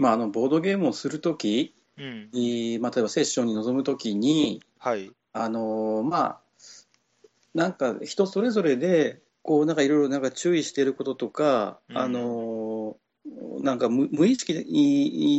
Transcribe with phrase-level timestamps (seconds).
[0.00, 2.30] まあ、あのボードゲームをするとき、うん。
[2.32, 5.10] いまあ、例えばセッションに臨むときに、はい。
[5.34, 6.40] あのまあ、
[7.54, 12.96] なんか人それぞれで、こうなんかいろいろなんか注意していることとか、うんあの
[13.60, 14.54] なんか無無意識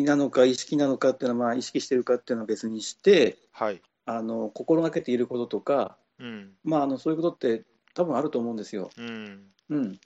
[0.05, 3.81] なのか意識なのかっていうのは、まあ、意識しているかっていうのは別にして、はい。
[4.05, 6.51] あの心がけていることとか、うん。
[6.63, 7.63] まあ、あのそういうことって
[7.95, 8.91] 多分あると思うんですよ。
[8.95, 9.41] うん。
[9.71, 9.99] うん、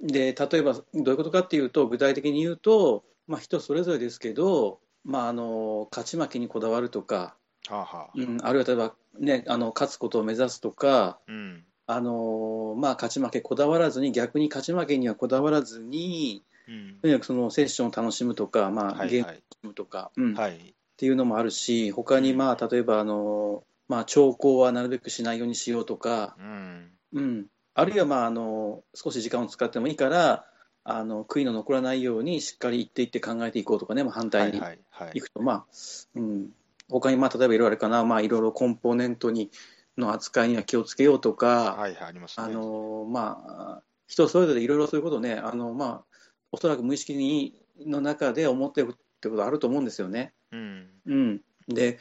[0.00, 7.34] で例えばどういうことかっていうと具体的に言うと、まあ、人それぞれですけど、まあ、あの勝ち負けにこだわるとか、
[7.66, 8.10] はあ、はあ。
[8.14, 11.64] うん、あるいは例えば、ね、あの勝つことを目指すとか、うん。
[11.86, 17.08] あのまあ、勝ち負けこだわらずに逆に勝ち負けにはこだわらずにうんと。
[17.08, 19.36] にかくそのセッションを楽しむとか、まあはいゲームをはい。
[19.36, 20.74] 楽しむとか、うんっはい。
[20.98, 26.90] ていうのもあるし他に、まあ、例えばあの、まあ、兆候はなるべくしないようにしようとか、うん。
[27.14, 30.44] うん、あるいは、まあ、あの少し時間を使ってもいいから
[30.84, 34.58] あの悔いの残らないようにしっかり言っていって考えていこうとかね、まあ、反は対に
[35.16, 35.20] い。
[35.20, 35.64] くと、まあ
[36.16, 36.48] うん、
[36.90, 39.50] 他に、まあ、例えばいろいろあるかな、まあ、いろいろコンポーネントに
[39.96, 42.46] の扱いには気をつけようとか、はいはい、ありますね。
[42.46, 43.44] あのま
[43.80, 46.04] あ、人それぞれいろいろそういうことね、あのまあ、
[46.50, 47.54] おそらく無意識に
[47.86, 50.32] の中で思ってるってことあると思うんですよね。
[50.50, 50.88] うん。
[51.06, 51.98] うん、で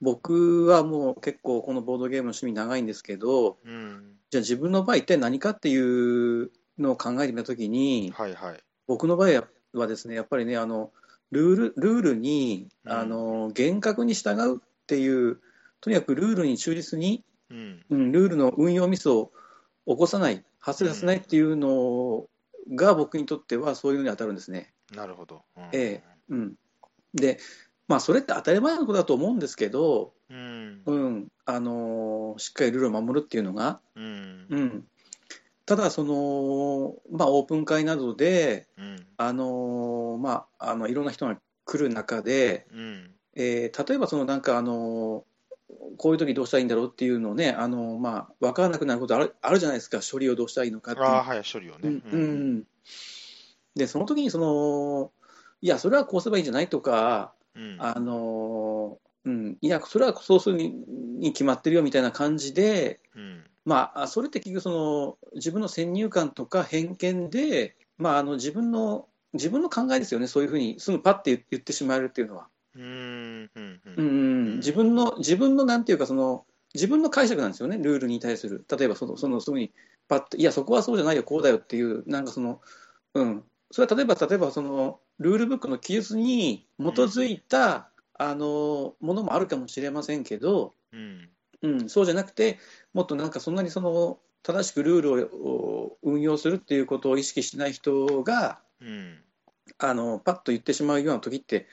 [0.00, 4.16] 僕はもう結構このボードゲームの趣味長いんですけどうん。
[4.30, 8.60] じゃあ自分の場合一体何かっていうのを考えてみたときにはいはい。
[8.86, 10.90] 僕の場合はですねやっぱりねあの
[11.30, 15.38] ルールルールにうんあの厳格に従うっていう
[15.80, 17.82] とにかくルールに忠実に、うん。
[17.90, 19.32] うん、ルールの運用ミスを
[19.86, 22.26] 起こさない発生させないっていうの
[22.74, 24.72] が僕にとってはそういうのに当たるんですね。
[24.94, 25.42] なるほど。
[25.56, 26.54] うんえうん、
[27.14, 27.38] で
[27.88, 30.82] まあそれって当たり前のことだと思うんですけど、うん。
[30.86, 34.46] うんあのしっかりルールを守るっていうのが、うん。
[34.48, 34.84] うん、
[35.70, 39.06] ただその、まあ、オープン会などで、うん。
[39.16, 43.10] あのまあ、あのいろんな人が来る中で、うん。
[43.36, 45.22] えー例えばそのなんか、あの
[45.96, 51.80] こういう時どうしたらいいんだろうっていうのをね、あのまあ、分からなくなることあるあるじゃないですか処理をどうしたらいいのかっていうああ、はい、処理をね。
[51.84, 52.64] うんうん
[53.76, 55.12] でその時にその
[55.62, 57.76] いやそれはこうすればいいんじゃないとか、うん。
[57.78, 60.74] あのうん、いやそれはそうするに
[61.20, 63.44] に決まってるよみたいな感じで、うん。
[63.64, 72.82] まあ、それって結局その自分の先入観とか偏見で、まあ、あの自分の自分の考えですよねそういうふうにすぐパッて言ってしまえるっていうのは、うん。
[72.82, 73.50] うん。
[73.54, 76.44] うんうんうん、自分の自分のなんていうかその
[76.74, 79.72] 自分の解釈なんですよねルールに対する例えばそのそのすぐに
[80.08, 82.60] パッといやそこはそうじゃないよこうだよっていうなんかその
[83.14, 91.28] うんそれは例えば例えばそのルールブックの記述に基づいた、あのものもあるかもしれませんけど、うん。
[91.62, 92.58] うん、そうじゃなくて、
[92.94, 99.18] もっとなんかそんなにその正しくルールを運用するっていうことを意識してない人が、うん。
[99.78, 101.66] あのパッと言ってしまうような時って、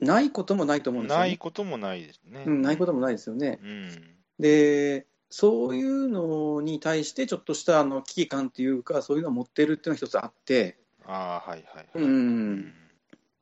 [0.00, 1.26] ないこともないと思うんですよ、ね。
[1.26, 2.44] ないこともないですね。
[2.46, 3.60] うん、ないこともないですよね。
[3.62, 4.16] うん。
[4.38, 12.04] で、そういうのに対して、ちょっとしたあの危機感っていうか、そういうのを持ってるっていうのが一つあって、ああ、はいはいはい。
[12.04, 12.74] うん、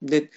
[0.00, 0.30] で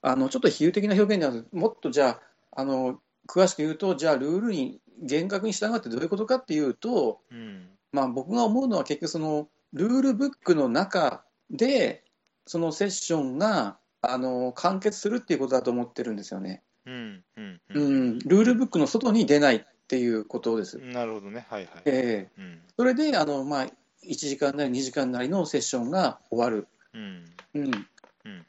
[0.00, 2.20] あのちょっと比喩的な表現ではもっとじゃあ
[2.60, 7.68] あの、詳しく言うと、じゃあ、ルールに厳格に従ってどういうことかっていうと、うん。
[7.92, 12.04] まあ、僕が思うのは結局そのルールブックの中で
[12.46, 17.24] そのセッションがあの完結するっていうことだと思ってるんですよね、うん。
[17.36, 17.60] うん。
[17.70, 18.08] ううん。
[18.10, 21.46] ん、ルールブックの外に出ないっていうことです、なるほどね。
[21.48, 21.82] はいはい。
[21.86, 22.60] ええうん。
[22.76, 23.66] それであの、まあ、
[24.04, 27.24] 1時間なり2時間なりのセッションが終わる、うん。
[27.54, 27.70] うんうん。
[27.72, 28.46] うん。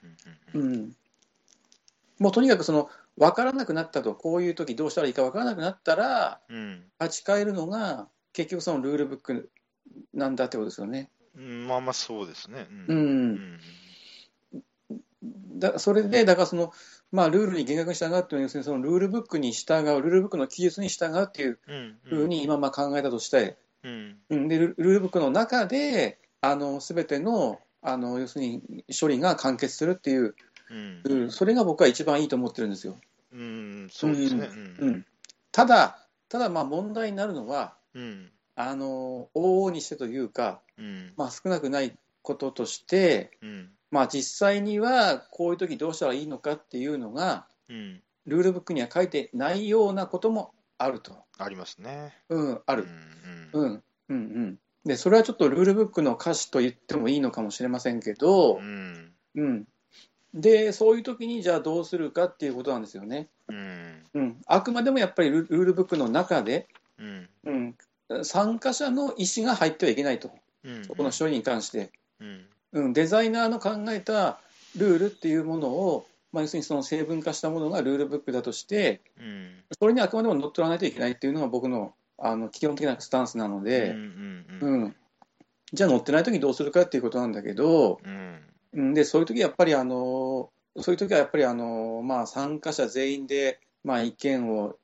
[0.54, 0.76] ううん。
[0.76, 0.96] ん、
[2.20, 2.90] もうとにかくその
[3.20, 6.84] 分からなくなったとこういう時どうしたらいいか分からなくなったらうん。
[7.00, 9.50] 立ち返るのが結局そのルールブック
[10.14, 11.10] なんだってことですよね。
[11.36, 11.68] うん。
[11.68, 12.68] まあまあ、そうですね。
[12.88, 13.32] ううん。
[13.34, 13.60] ん
[15.56, 16.72] だそれで、だからその、
[17.12, 21.98] まあ、ルールに厳格に従うっていうのは、要するにそのルールブックに従う、ルールブックの記述に従うっていううん。
[22.04, 24.18] ふうに今まあ考えたとして、うん。
[24.30, 30.36] うん、でルルールブックの中で、あの全てのあの要するに処理が完結するっていう、
[30.70, 31.02] うん。
[31.04, 32.96] うん、それが僕は一番いいと思ってるんですよ。
[33.32, 33.88] うん。
[33.92, 34.50] そうですね。
[34.80, 34.86] う。
[34.86, 35.06] ん、
[35.52, 38.32] ただ、ただまあ問題になるのは、うん。
[38.56, 41.14] あの往々にしてというか、うん。
[41.16, 43.70] まあ、少なくないこととして、うん。
[43.92, 48.02] まあ、実際にはこういう時どうしたらいいのかっていうのが、うん。
[48.26, 51.24] ルールブックには書いてないようなこともあると。
[51.38, 52.14] ありますね。
[52.30, 52.88] うん、あある。
[53.54, 53.60] う。
[53.60, 54.60] うんん、うん、うん。
[54.86, 59.14] で、それはちょっとルールブックの歌詞と言ってもいいのかもしれませんけどう、ん。
[59.36, 59.68] うん。
[60.34, 63.28] で、そういう時にじゃあどうするかっていうことなんですよね。
[63.48, 64.04] うん。
[64.14, 64.42] うん。
[64.46, 66.68] あくまでもやっぱりルルールブックの中で、
[67.00, 67.30] うん。
[67.46, 70.32] うん、参加者の意思が入ってはいけないと。
[70.64, 70.86] うん。
[70.88, 71.92] この処理に関して。
[72.20, 72.46] うん。
[72.72, 74.40] うん、デザイナーの考えた
[74.78, 79.50] ルールっていうものを、まあ、要するにその成文化したものがルールブックだとして、うん
[79.80, 84.96] それにあくまでも乗っ取らないといけないっていうのが僕のあの基本的なスタンスなのうんで、うんううんん
[85.72, 88.40] じゃあ乗ってないときどうするかっていうことなんだけど、うんうん
[88.74, 94.78] でそういう時やっぱりあのそういう時はやっぱりあの、まあ、参加者全員で、まあ、意見をう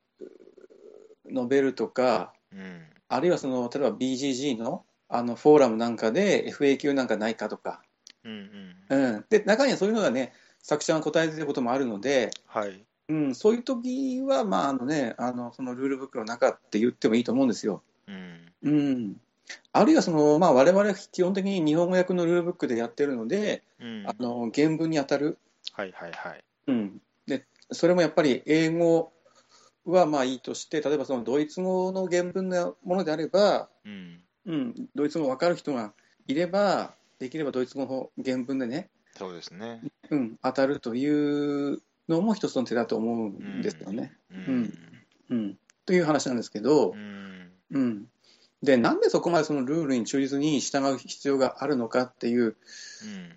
[1.34, 2.84] 述べるとか、うん。
[3.08, 7.82] あるいはその例えば BGG のあのフォーラムなんかで FAQ なんかないかとか、
[8.24, 9.06] うんうん。
[9.14, 12.84] うん、で中にはそういうのがね作者が答えてることもあるので、はい。
[13.08, 17.84] うん、そういう時はまああのねあのそのルールブックの中って言ってもいいと思うんですよ。
[18.08, 18.54] うん。
[18.64, 19.16] うん、
[19.72, 24.04] あるいはその、まあ、我々基本的に日本語訳のルールブックでやってるので、うん。
[24.08, 25.38] あの原文に当たる、
[25.74, 26.44] はいはいはい。
[26.68, 29.12] うん、でそれもやっぱり英語
[29.86, 34.22] はまあいいとして例えばそのドイツ語の原文のものであれば、うん。
[34.48, 35.94] うん、ドイツ語分かる人が
[36.28, 39.82] いればできればドイツ語の原文でね、そうですね。
[40.10, 44.14] うん、当たるというのも一つの手だと思うんですよね。
[44.32, 44.74] うん。
[45.30, 47.52] うん、という話なんですけどう、ん。
[47.72, 48.06] うん、
[48.66, 52.44] でなんでそこまでそのルールに忠実に従う必要があるのかっていう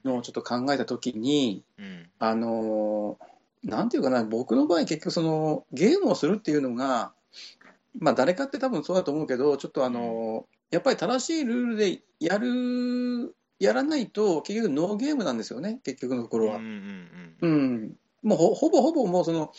[0.04, 0.10] うん。
[0.10, 2.08] のをちょっと考えたときに、うん。
[2.18, 3.18] あの
[3.64, 7.12] なんていうかな、僕の場合、結局その、ゲームをするっていうのが、
[7.98, 16.56] まあ、誰かって多分そうだと思うけど、ちょっとあの、やっぱり正しいルールでやる、やらないと、結局ノーゲームなんですよね、結局のところは。
[16.56, 16.64] うん
[17.40, 17.50] うん。
[17.50, 19.52] うん、もうほほぼほぼもうその、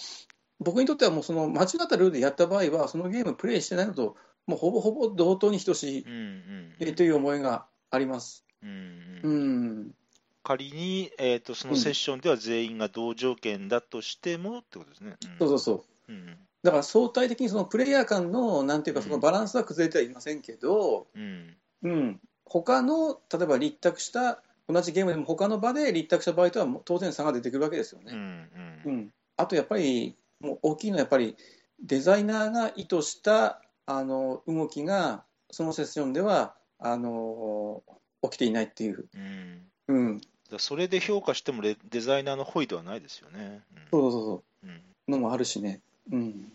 [0.60, 4.16] 僕にとってはもうその間違ったルールでやった場合は、そのゲームプレイしてないのと、
[4.49, 8.43] もうほぼほぼ同等に等しいうんうんえという思いがあります。
[8.63, 8.69] うん
[9.23, 9.79] ううん。
[9.81, 9.91] ん、
[10.43, 15.17] 仮に、えー、とそのセッションでは全員が同条件だとしてもってことですね。
[15.37, 15.73] そうそうそ
[16.09, 16.11] う。
[16.11, 21.55] うんだから相対的にそのプレイヤー間のなんていうか、そのバランスは崩れてはいませんけど、うん。
[21.83, 28.11] うん、他の例えば立卓した同じゲームでも他の場で立卓した場合とは当然差が出てくるわけですよね。
[28.11, 28.49] うん
[28.85, 28.93] うん。
[28.93, 29.13] うん。
[29.37, 31.37] あとやっぱりもう大きいのはやっぱり
[31.81, 33.61] デザイナーが意図した
[33.91, 37.81] あの動きがそのセッションではあの
[38.21, 39.63] 起きていないっていう、うん。
[39.88, 40.21] うん、
[40.59, 43.62] それで評価してもレデザイナーの本意ではないですよね。
[43.89, 44.69] そうそうそうう。
[44.69, 44.81] ん。
[45.07, 45.81] のもあるしね、
[46.12, 46.51] うん、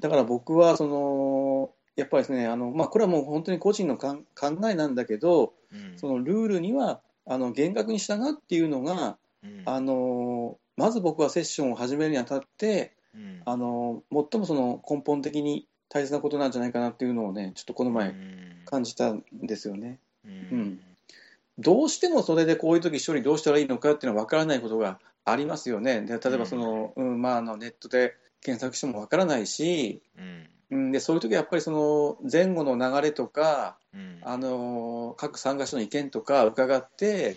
[0.00, 4.24] だから僕はそのやっぱりですねあの、まあ、これはもう本当に個人の考
[4.68, 5.96] えなんだけどうん。
[5.96, 9.62] そのルールにはあの厳格に従うっていうのがうん。
[9.64, 13.42] あのまず僕はセッションを始めるにあたってうん。
[13.44, 18.48] あの最もその根本的に大切なことなんじゃないかなっていうのをねちょっとこの前うん。
[18.64, 19.98] 感じたんですよね。
[20.24, 20.60] ううん。
[20.60, 20.80] ん
[21.58, 26.02] どうしてもそれでこういう時処理どうしたらいいのかっていうのは分からないことがありますよね。
[26.02, 30.48] で例えばその、うんまあ、あのネットで検索しても分からないし、うん。
[30.70, 34.20] うん、でそういう時はやっぱりその前後の流れとかうん。
[34.22, 37.36] あの各参加者の意見とか伺って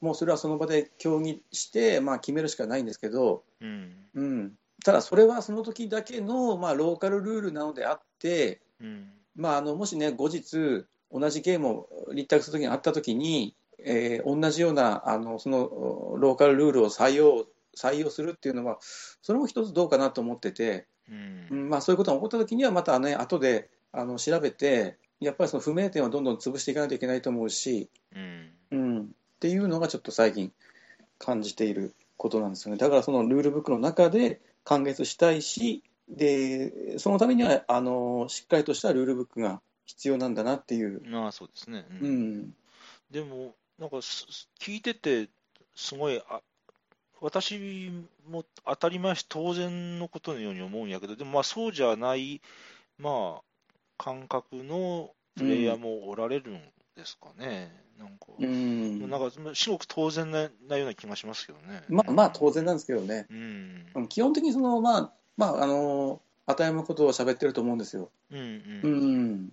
[0.00, 3.92] もうそれはその場で協議して、まあ、決めるしかないんですけど、うん。
[4.14, 4.52] うん、
[4.84, 9.10] ただそれはその時だけの、まあ、ローカルルールなのであって、うん。
[9.36, 17.46] まあ、あのもしね後日同じゲームを立卓する時にあった時に、えー同じようなあのそのローカルルールを採用
[17.76, 21.46] 採用するっていうのはそれも一つどうかなと思ってて、うん。
[21.50, 28.50] うんまあ、そういうことが起こった時にはまたね後であの調べてやっぱりその不明点はどんどん潰していかないといけないと思うし、うん。
[28.70, 29.04] うん、っ
[29.38, 30.52] ていうのがちょっと最近
[31.18, 32.78] 感じていることなんですよね。
[32.78, 41.84] だからそのルールブックの中で完結したいしでそのためにはあのしっかりとしたルールブックが必要なんだなっていう、まあそうですね。
[42.00, 42.38] ううん。
[42.42, 42.54] ん
[43.10, 45.28] でも、なんか聞いてて、
[45.74, 46.40] すごい、あ
[47.20, 47.90] 私
[48.28, 52.40] も当たり前し当然のことのように思うんやけど、でもまあそうじゃない、
[52.98, 53.42] まあ、
[53.96, 56.60] 感覚のプレイヤーもおられるん
[56.96, 57.72] ですかね。
[57.98, 61.82] なんか、うんなんか、すごく当然ななような気がしますけどね。
[61.88, 63.86] まあまあ当然なんですけどね、うん。
[63.94, 68.10] うん基本的にその、まあまあ、あの当たり前のことを喋ってると思うんですよ。
[68.30, 69.52] うんうんうん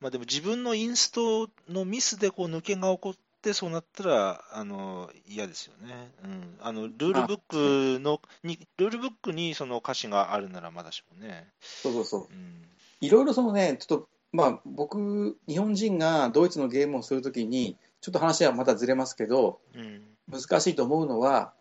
[0.00, 6.12] まあでも自分のインストのミスでこう抜けが起こってそうなったらあの嫌ですよね。
[6.24, 11.48] うん、あのルールブックのにルールブックにその歌詞があるならまだしもね。
[11.60, 12.68] そうそうそううん
[13.00, 21.54] いろいろそのね、ちょっと、まあ、僕、日本人がドイツのゲームをするときに、ちょっと話はまたずれますけど、うん難しいと思うのは、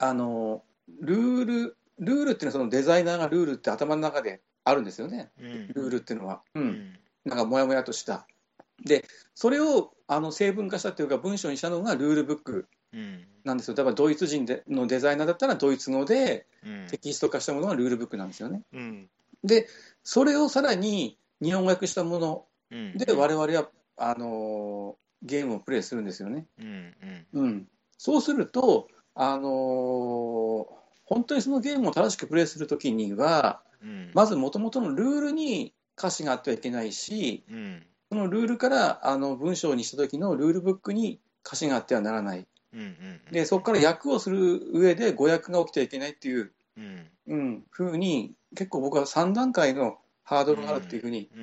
[0.00, 0.64] あの、
[1.00, 6.42] ルール、ルールっていうのはそのデザイナーがルールって頭の中であるんですよね、うんルールっていうのは。
[6.54, 6.60] う。
[6.60, 8.26] うんんなんかもやもやとした。
[8.84, 13.74] で、それをあの成文化したというか、文章にしたのがルールブックうんなんですよ。
[13.74, 18.62] だからドイツ人でのデザイナーだったらドイツ語でうんテキスト化したものがルールブックなんですよね。
[18.72, 19.10] うん
[19.44, 19.68] で、
[20.02, 26.46] それをさらに日本語訳したものうんで、我々はあのゲームをプレイするんですよね。
[26.58, 26.94] うん
[27.32, 30.78] うんうん、そうすると、あのー
[31.08, 34.10] 本当にそのゲームを正しくプレイするときには、うん。
[34.12, 37.86] まず元々のルールに歌詞があってはいけないし、うん。
[38.10, 42.46] そのルールからあの文章にした時のルールブックに歌詞があってはならない。
[42.74, 42.80] うん。
[42.80, 43.20] うん。
[43.32, 47.06] で、そこから訳をする上で誤訳が起きてはいけないっていう、うん。
[47.26, 51.42] うん、ふうに、結構僕は3段階のハードルがあるっていうふうに、うん。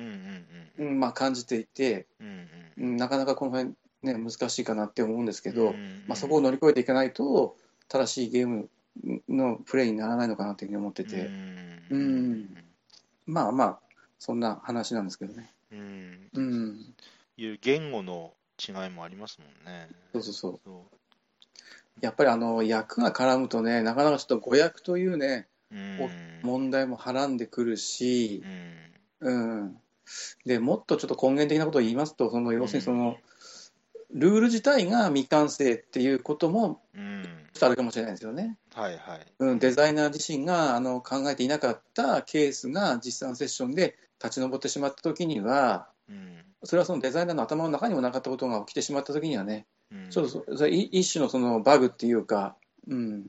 [0.78, 0.88] うん。
[0.88, 2.48] うんまあ、感じていて、うん。
[2.78, 3.70] うん、なかなかこの辺、
[4.02, 7.56] ね、難しいかなって思うんですけど、うんまあ、そこを乗り越えていかないと、
[7.88, 8.68] 正しいゲーム
[9.28, 11.28] のプレイにならないのかなというふうに思ってて、
[11.90, 12.56] うん
[13.26, 13.78] まあまあ、
[14.20, 15.52] そんな話なんですけどね。
[15.72, 16.30] うん。
[16.32, 16.94] うん、
[17.36, 19.88] いう言語の違いもありますもんね。
[20.12, 20.96] そうそうそう。
[22.00, 25.46] やっぱりあの訳が絡むとね、なかなかちょっと誤訳というね、うん。
[26.42, 28.42] 問題もはらんでくるし
[29.20, 29.62] う、ん。
[29.64, 29.76] うん、
[30.44, 33.16] でもっとちょっと根源的なことを言いますと、その要するにその、
[34.12, 37.24] ルール自体が未完成っていうこともうん。
[37.58, 38.58] あるかもしれないですよね。
[38.74, 39.26] はいはい。
[39.38, 46.44] うん、デザイナー自身があの考えていなかったケースが実際のセッションで立ち上ってしまったときには、うん。
[46.64, 52.56] それはそのデザイナーの頭の中にもなかったことが起きてしまったときにはね、うんちょっとそそれい一種のそのバグっていうか、
[52.88, 53.26] うん、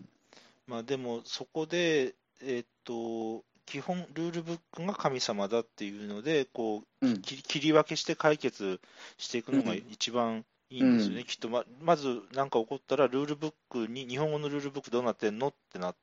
[0.68, 7.22] まあでも、そこで、えーっと、基本、ルールブックが神様だっていうので、こう、うん。
[7.22, 8.80] 切り分けして解決
[9.18, 11.50] していくのがうん一番いいんですよね、うんきっと。
[11.50, 16.00] ま、まず何か起こったら、ルールブックに、日本語のルールブックどうなってんのってなって、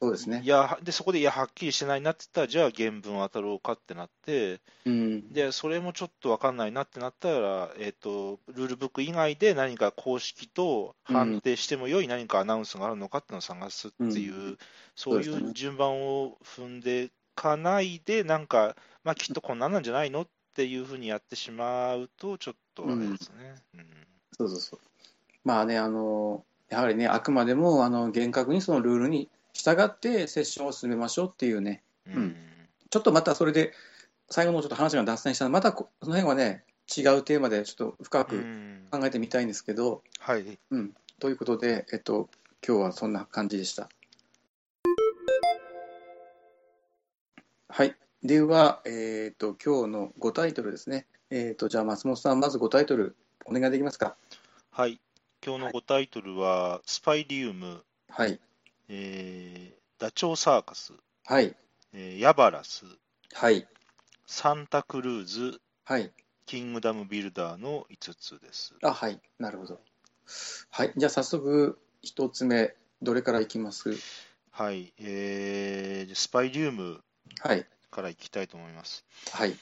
[0.00, 0.46] そうですねい。
[0.46, 14.58] やでそこで、いや、はっきりしてないなって言ったら、じゃあ原文当たろうかってなって、うん、で、それもちょっと分かんないなってなったら、えっ、と、ルールブック以外で何か公式と判定しても良い何かアナウンスがあるのかっていうのを探すっていう、
[14.94, 23.54] そういそうですねう順番を踏んでかないで、なんか、まあ、きっとこんなんなんじゃないのっていうふうにやってしまうと、ちょっとあれですね。
[23.74, 23.86] うん
[24.36, 24.80] そうそうそう。
[25.44, 32.36] まあね、あの、やはりね、あくまでもあの厳格にそのルールに従ってセッションを進めましょうっていうね、うん
[32.88, 33.72] ちょっとまたそれで、
[34.30, 36.62] 最後のちょっと話が脱線したので、またこその辺はね、
[36.96, 40.58] 違うテーマでちょっと深うくん考えてみたいんですけど、はい。
[40.70, 42.28] うん、ということで、えっと、
[42.66, 43.88] 今日はそんな感じでした。
[47.68, 47.96] はい。
[48.22, 51.06] では、えっと、今日の5タイトルですね。
[51.30, 54.16] えっと、じゃあ、松本さん、まず5タイトル、お願いできますか？
[54.70, 55.00] はい。
[55.46, 58.40] 今日の5タイトルは、スパイリウム、はい。
[58.88, 60.92] えーダチョウサーカス、
[61.24, 61.54] はい。
[61.94, 62.84] えーヤバラス、
[63.32, 63.66] はい。
[64.26, 66.10] サンタクルーズ、はい。
[66.46, 68.74] キングダムビルダーの5つです。
[68.82, 69.20] あ、はい。
[69.38, 69.80] なるほど。
[70.70, 70.92] はい。
[70.96, 73.90] じゃあ、早速、1つ目、どれからいきます？
[74.50, 74.92] はい。
[74.98, 77.00] えースパイリウム
[77.40, 77.64] はい。
[77.90, 79.04] からいきたいと思います。
[79.32, 79.56] はい。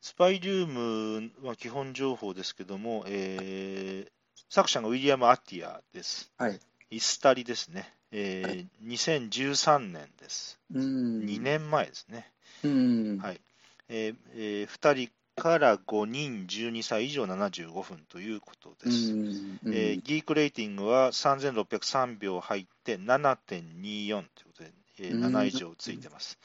[0.00, 4.19] スパイリウムは基本情報ですけども、えー
[4.50, 6.32] 作者がウィリアム・アティアです。
[6.36, 6.58] はい。
[6.90, 7.88] イスタリですね。
[8.10, 10.58] えーはい2013年です。
[10.74, 11.20] うん。
[11.20, 11.40] 2。
[11.40, 12.28] 年前ですね。
[12.64, 13.18] うん。
[13.18, 13.40] はい
[13.88, 19.12] えーえー2人から5人、12歳以上75分ということうです。
[19.12, 19.60] ん。
[19.66, 24.24] えーギークレーティングは3603秒入って7.24というこ
[24.56, 26.36] とで、えーうん7以上ついてます。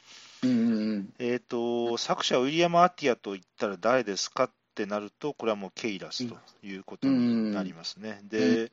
[1.18, 8.20] えー、と作者はウィリアム・アティアといったら誰ですかってなると、これはもうケイラスということになりますね。
[8.24, 8.72] で、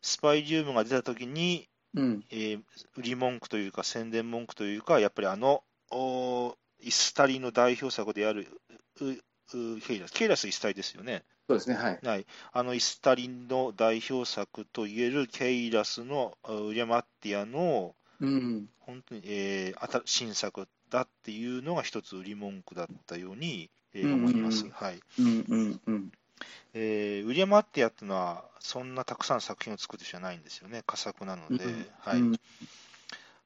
[0.00, 2.24] スパイリウムが出たときに、うん。
[2.30, 2.62] えー
[2.96, 8.48] 売り文句というか、宣伝文句というか、やっぱりあのおーイスタリの代表作である
[9.00, 11.22] ううケイラス、ケイラスイスタリですよね。
[11.48, 11.76] そうですね。
[11.76, 11.98] はい。
[12.02, 18.68] はい、あのイスタリの代表作といえるケイラスのあウィリアム・アティアのうん。
[18.80, 24.68] 本当に、えー、新新作だっていうのが一つ売り文句だったように、えーうんうんうん思います。
[24.70, 25.44] はいうん。
[25.48, 25.80] うん。
[25.86, 26.12] うん。
[26.74, 31.64] えーウィリアム・アッティアっていうのは、そんなたくさん作品を作る人じゃないんですよね、佳作なので。
[31.64, 32.40] うんはいうん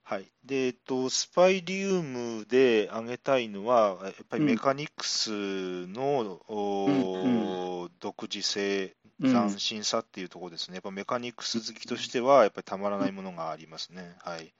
[0.09, 5.31] はいでえっと、スパイリウムで挙げたいのは、やっぱりメカニクス
[5.89, 14.15] の、おー独自性、うん斬新さっていうところですね、やっぱメカニクス好きとしては、やっぱりたまらないものがありますね。
[14.21, 14.53] はい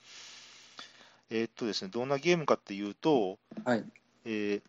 [1.31, 3.85] えーっとですね、どんなゲームかっていうと、はい。
[4.25, 4.63] えー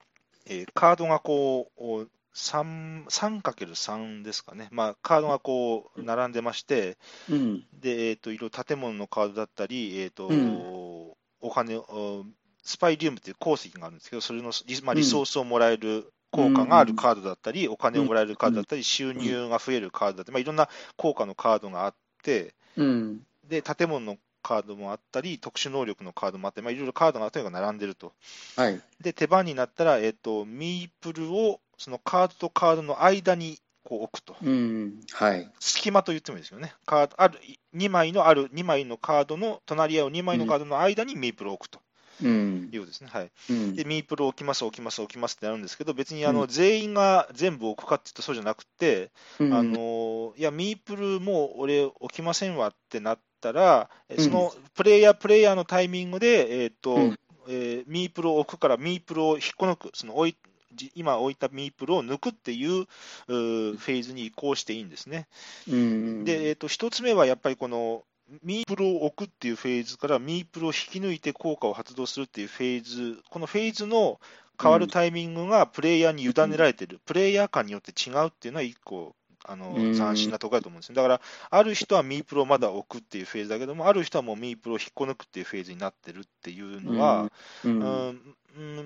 [0.50, 6.98] えーカードがこう、お 3, 3×3 ですかね、まあ、カードがこう並んでまして、
[7.30, 7.64] うん。
[7.74, 11.18] でえー、といろいろ建物のカードだったり、えーとうん。
[11.42, 12.26] お金お
[12.64, 14.98] スパイリウムっていう鉱石があるんですけど、それのリ,、まあ、うん。
[14.98, 23.22] リソースをもらえる効果があるカードだったり、お金をもらえるカードだったり、収入が増えるカードだったり、まあ、いろんな効果のカードがあって、うん。
[23.48, 28.14] で建物のカードもあったり、特殊能力のカードもあって、まあ、いろいろカードがとにかく並んでると。
[28.56, 28.82] はい。
[29.02, 35.02] で、手番になったら、えっと、ミープルを、そのカードとカードの間にこう置くと、うん。
[35.12, 35.52] はい。
[35.60, 37.40] 隙間と言ってもいいですよね、カードある
[37.76, 41.80] 2枚のある2枚のカードの隣り合う2枚のカードの間にミープルを置くと。
[42.24, 42.70] うん。
[42.72, 43.76] いうですね、はい、うん。
[43.76, 49.54] でミープルを置きます、置きます、置きますってなるんですけど、別にあの、うん全員が全部置くかって言うとそうじゃなくて、うん。
[49.54, 57.20] あのいや、ミープルもう俺置きませんわってなったら、えそのプレイヤー、プレイヤーのタイミングで、えーとうん。
[57.50, 60.36] えーミープルを置くから、ミープルを引っこ抜く、その置い
[60.78, 62.86] じ今置いたミープルを抜くっていう
[63.26, 65.28] フェーズに移行していいんですね。
[65.70, 66.24] うん。
[66.26, 68.04] で、えー、と1つ目はやっぱりこの
[68.44, 74.20] ミープルを置くっていうフェーズからミープルを引き抜いて効果を発動するっていうフェーズ、このフェーズの
[74.62, 79.16] 変わるタイミングがプレイヤーに委ねられてる、プレイヤー間によって違うっていうのは一個
[79.48, 80.96] あのうん斬新なところだと思うんですね。
[80.96, 87.32] だから、ある人はミープルをまだ置くっていうフェーズだけども、ある人はもうミープルを引っこ抜くっていうフェーズになってるっていうのは、
[87.64, 88.36] うん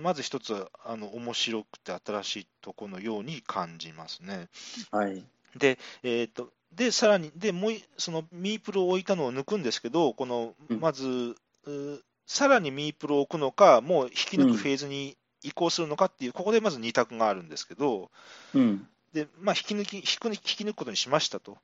[0.01, 4.49] まず一つあの面白くて新しいところのように感じますね。
[4.91, 5.23] はい。
[5.55, 18.09] で、えーとでさらに、でもういそのミープルを置いたのを抜くんですけど、このうんまず、うさらにミープルを置くのか、もう引き抜くフェーズに移行するのかっていう、ここでまず2択があるんですけど、
[18.53, 18.87] うん。
[19.13, 21.57] でまあ、引き抜き引く引き抜くことにしましたと。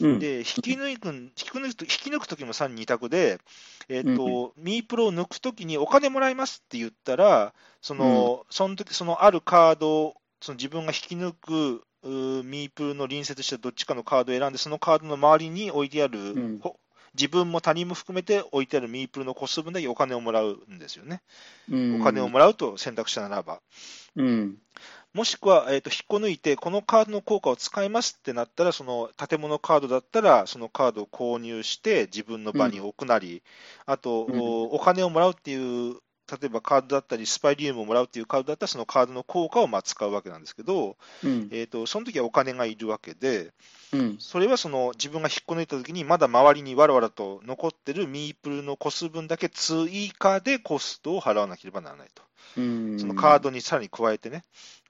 [0.00, 0.18] うん。
[0.18, 3.40] で、引き抜く引き抜くと引き抜くときもさらに2択で、
[3.88, 16.76] えーとミープルを抜くときにお金もらいますって言ったら、そのその時そのあるカードを、その自分が引き抜くミープルの隣接したどっちかのカードを選んで、そのカードの周りに置いてある、んほ
[17.14, 21.22] 自分も他人も含めて置いてあるミープルの個数分だけお金をもらうんですよね。
[21.70, 23.60] うんお金をもらうと選択したならば。
[24.16, 24.58] うん。
[25.14, 33.42] もしくは、えー、と引っこ抜いて、このカードの効果を使いますってなったら、その建物カードだったら、そのカードを購入して、自分の場に置くなり、
[33.84, 35.96] あと、うんおお金をもらうっていう、
[36.40, 41.48] 例えばカードだったり、スパイリウムをもらうっていうカードだったら、そのカードの効果をまあ使うわけなんですけど、うん。
[41.50, 43.52] えー、とその時はお金がいるわけで、
[43.92, 44.16] うん。
[44.18, 52.22] それはその自分が引っこ抜いた時に、まだ周りにわらわらと残ってるミープルの個数分だけ追加でコストを払わなければならないと。
[52.56, 52.98] うん。
[52.98, 54.42] そのカードにさらに加えてね。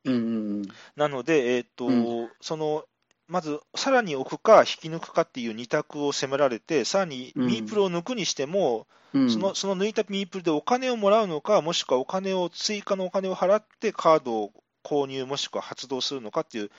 [0.04, 0.14] うん。
[0.14, 0.18] う
[0.60, 0.62] ん。
[0.94, 2.84] なので、えーとうその
[3.28, 9.30] まず、さらに置くか引き抜くかっていう2択を迫られて、さらにうんミープルを抜くにしても、うん。
[9.30, 14.52] そのその抜いたミープルでお金をもらうのか、もしくはお金を追加のお金を払ってカードを
[14.84, 16.70] 購入、もしくは発動するのかっていう、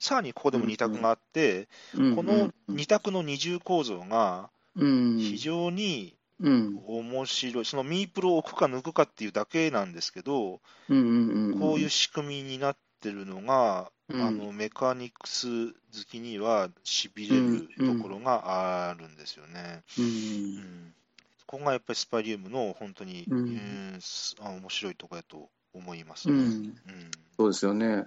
[0.00, 6.78] さらにここでも2択があって、うん、この2択の二重構造がうん、非常にうん。
[6.86, 10.60] 面白い、そのミープルを置くか抜くかっていうだけなんですけど。
[10.88, 15.72] こういう仕組みになってるのが、うんあのメカニクス好
[16.08, 19.82] きにはしびれるところがあるんですよね。
[19.98, 20.02] う。
[20.02, 20.08] うん
[20.58, 20.94] ん
[21.46, 26.34] ここがやっぱりスパリウムの本当に、うんうんすあ面白いところだと思いますね。
[26.34, 26.40] うん。
[26.40, 26.74] うん
[27.36, 28.04] そうですよね。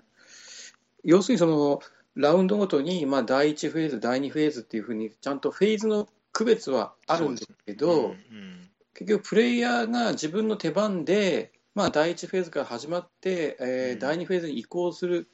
[1.03, 1.81] 要するにその
[2.15, 15.29] ラウンドごとに、まあ、第1フェーズ、第2フェーズっていうふうに、ちゃんとフェーズの区別はあるんですけど、うんうん結局、プレイヤーが自分の手番で、まあ、第1フェーズから始まって、えーうん第2フェーズに移行する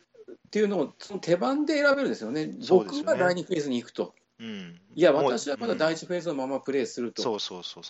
[0.47, 2.49] っていうのを、その手番で選べるんですよね。
[2.69, 4.13] 僕が第2フェーズに行くと。
[4.39, 7.21] うんいや、私はまだ第1フェーズのままプレイすると。
[7.21, 7.83] そうそうそう、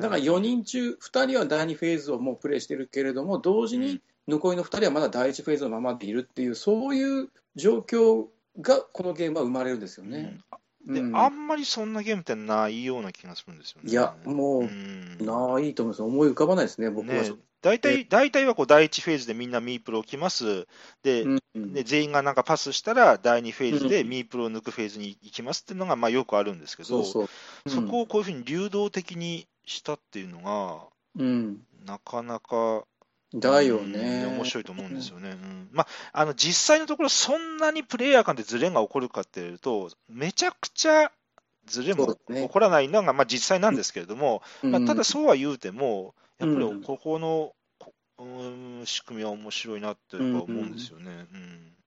[0.00, 8.26] だから4人中2人は第2フェーズをもうプレイしてるけれども、同時に残りの2人はまだ第1フェーズのままでいるっていう、そういう状況
[8.60, 10.38] がこのゲームは生まれるんですよね。
[10.86, 11.16] でうん。
[11.16, 13.90] あんまりそんなゲームってないような気がするんですよね。
[13.90, 15.18] いやもうん。
[15.18, 17.22] ないと思います、思い浮かばないですね、僕は。
[17.22, 20.66] ね大体、大体はこう第1フェーズでみんなミープルを置きます。
[21.04, 21.72] で、うんうん。
[21.72, 27.28] で全員がなんかパスしたら、第2フェーズでうんミープルを抜くフェーズに行きますっていうのがまあよくあるんですけど、そ
[27.88, 30.80] こをこういうふうに流動的にしたっていうのが、
[31.16, 32.84] うん、なかなか、
[33.34, 34.26] だようんね。
[34.26, 35.30] 面白いと思うんですよね。
[35.30, 35.68] うん。
[35.72, 41.10] まあ、あの実際のところ、そんなにプレイヤー間でズレが起こるかっていうと、めちゃくちゃ
[41.66, 44.70] ズレも起こらないのがまあ実際なんですけれども、うん。
[44.72, 46.80] まあ、ただそうは言うても、やっぱうん。
[46.80, 51.26] りここの、こうん仕組みは面白いなって思うんですよね。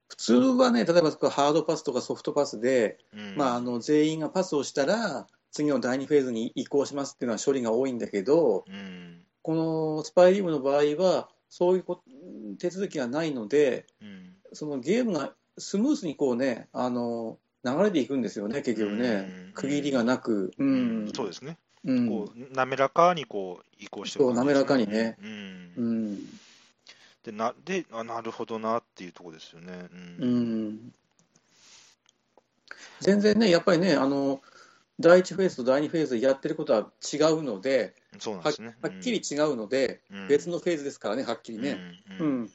[0.08, 3.20] 普通はね、例えばハードパスとかソフトパスで、うん。
[3.20, 9.22] うんまあ、あの全員がパスをしたら、次の第2フェーズに移行しますっていうのは処理が多いんだけど、うん。
[9.42, 12.02] このスパイリウムの場合は、そういうこ
[12.58, 14.32] 手続きがないので、うん。
[14.52, 19.46] そのゲームがスムースにこうね、あの流れていくんですよね、結局ね。
[19.46, 22.08] うん、区切りがなく、うん、そうですね、うん。
[22.08, 25.72] こう滑らかにこう移行してそう滑らかにね、うん。
[25.76, 26.16] うん、
[27.24, 29.72] でなであなるほどなっていうところですよね。
[30.18, 30.92] ううんん、
[33.00, 34.40] 全然ね、やっぱりね、あの
[34.98, 38.76] 第1フェーズと第2フェーズでやってることは違うので、はそうなんですね。
[38.80, 41.78] はっきり違うので、うん別のフェーズですからね、はっきりね。
[42.18, 42.50] うん、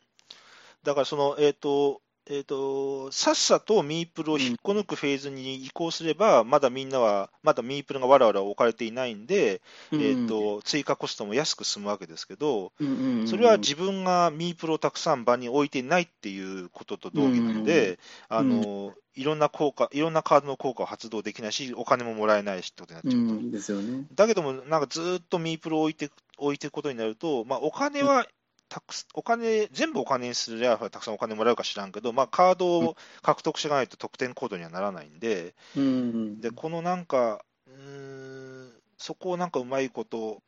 [0.83, 23.51] だからその、えーとえーと、さっさとミープルを引っこ抜くフェーズに移行すれば、うん、まだみんなは、まだミープルがわらわら置かれていないんで、うん、えーと、追加コストも安く済むわけですけど、うんそれは自分がミープルをたくさん場に置いてないっていうことと同義なので、あのいろんな効果、いろんなカードの効果を発動できないし、お金ももらえないしってことになっちゃうと。
[23.51, 28.25] ですよね、だけども、なんかずっとミープルを置いて置いていくことになると、まあ、お金は
[28.71, 40.41] たくお金、全部お金にすればたくさんお金もらうか知らんけど、まあ、カードを獲得しないと得点コードにはならないんで、うん、でこのなんか、うんそこをなんかうまいこと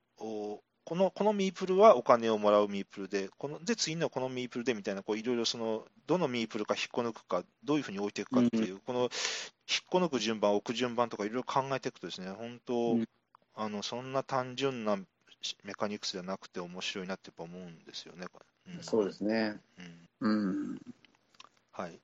[0.85, 9.09] このこのミープルはお金をもらうミープルで、こので次のこのミープルでみたいな、いろいろそのどのミープルか引っこ抜くか、どういうふうに置いていくかっていう、うん、この引っ
[9.89, 13.05] こ抜く順番、置く順番とかいろいろ考えていくとですね、本当、うん、
[13.55, 14.97] あのそんな単純な
[15.63, 18.27] メカニクスじゃなくて面白いなってやっぱ思うんですよね。
[18.67, 19.59] うん、そうですね。
[20.21, 20.29] うん。
[20.29, 20.81] うん、
[21.71, 21.99] はい。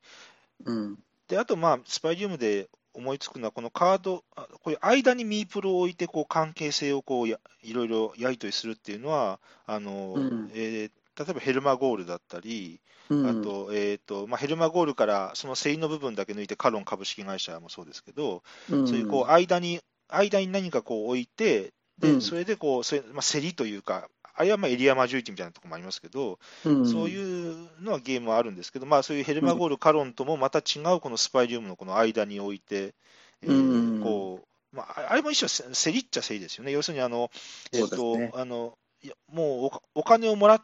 [0.66, 0.98] うん。
[1.28, 32.96] で、あと、まあ、スパイリウムで思いつくのは、このカード、こういう間にミープルを置いて、こう、関係性をこうや、いろいろやり取りするっていうのは、あの、うん、えー、例えばヘルマゴールだったり、うん、あと、えーとまあ、ヘルマゴールからその競りの部分だけ抜いて、カロン株式会社もそうですけど、うん、そういうこう間に、間に何かこう置いて、で、それでこう、それまあ、競りというか、あれはまあエリアマジョリティみたいなところもありますけど、うん、そういうのはゲームはあるんですけど、まあ、そういうヘルマゴール、カロンともまた違うこのスパイリウムのこの間に置いて、
[33.42, 37.32] えー、こうまあ、あれも一種競りっちゃ競りですよね、要するにあの、
[37.74, 40.64] えっと、ね、あのいやもうお金をもらっ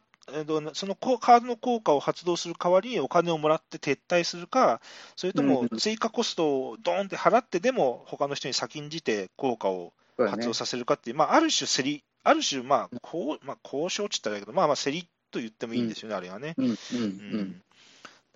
[0.73, 4.81] そのカードの効果を発動する代わりにお金をもらって撤退するか、
[5.15, 16.55] それとも追加コストをドーンって払ってでも、他の人に先んじて効果を発動させるかっていう、まあ、ある種競り、ある種、まあ、こうまあ、交渉って言ったらいいけど、まあまあ、競りと言ってもいいんですよね、あれはね。
[16.57, 17.61] うんうん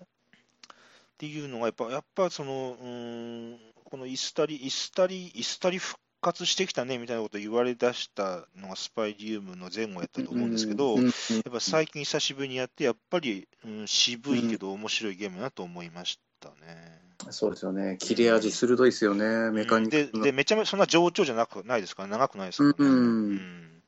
[0.00, 17.09] っていうのが、やっぱ、やっぱその、うん、このイスタリ、イスタリ、イスタリ復活してきたねみたいなことを言われ出したのがスパイリウムの前後やったと思うんですけど、やっぱ最近久しぶりにやって、やっぱり、うん、渋いけど面白いゲームだと思いましたね。
[17.32, 17.96] そうですよね。
[18.00, 20.30] 切れ味鋭いですよね、メカニックで。
[20.30, 22.02] で、めちゃめちゃそんな上長じゃなくないですか？
[22.02, 22.82] ら、長くないですか？
[22.82, 22.90] らね。
[22.90, 23.82] うん。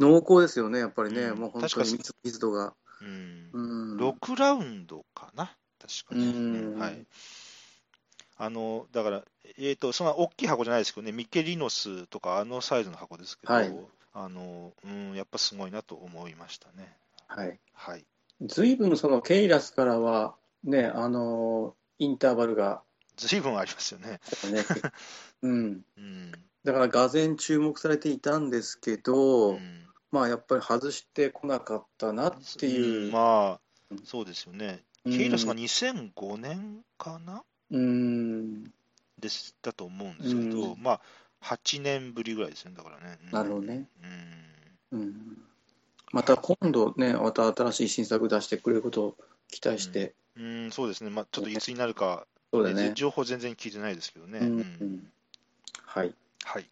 [0.00, 1.22] 濃厚ですよね、やっぱりね。
[1.22, 2.74] うん、もう本当に密度が。
[3.00, 3.50] うん。
[3.52, 7.06] うん、6ラウンドかな、確かに、ね、はい。
[8.36, 13.76] あの、だから、えっ、ー、と、そんな大きい箱じゃないですけどね、ミケリノスとかあのサイズの箱ですけど、はい、
[14.14, 16.96] あの、うん、やっぱすごいなと思いましたね。
[17.26, 17.58] はい。
[17.72, 18.04] はい。
[18.42, 22.82] 随分そのケイラスからは、ね、あの、インターバルが。
[23.16, 24.20] 随分ありますよね。
[24.52, 24.64] ね
[25.42, 26.32] うん、うん。
[26.64, 33.06] だから、がぜ注目されていたんですけど、うん、まあ、やっぱり外してこなかったなっていう。
[33.06, 34.84] うん、まあ、そうですよね。
[35.04, 37.42] ケイラスが2005年かな？
[37.70, 38.64] うん。
[39.18, 41.00] でしたと思うんですけど、まあ、
[41.42, 43.18] 8年ぶりぐらいですね、だからね。
[43.32, 43.88] なるほどね。
[44.92, 45.42] うん。
[46.12, 49.16] また今度ね、また新しい新作出してくれることを
[49.48, 50.14] 期待して。
[50.38, 54.38] うん、そうですね、まあ、ちょっといつになるか、そうだね、情報全然聞いてないですけどね。
[54.38, 55.12] うん、
[55.84, 56.14] はい。
[56.44, 56.70] はい。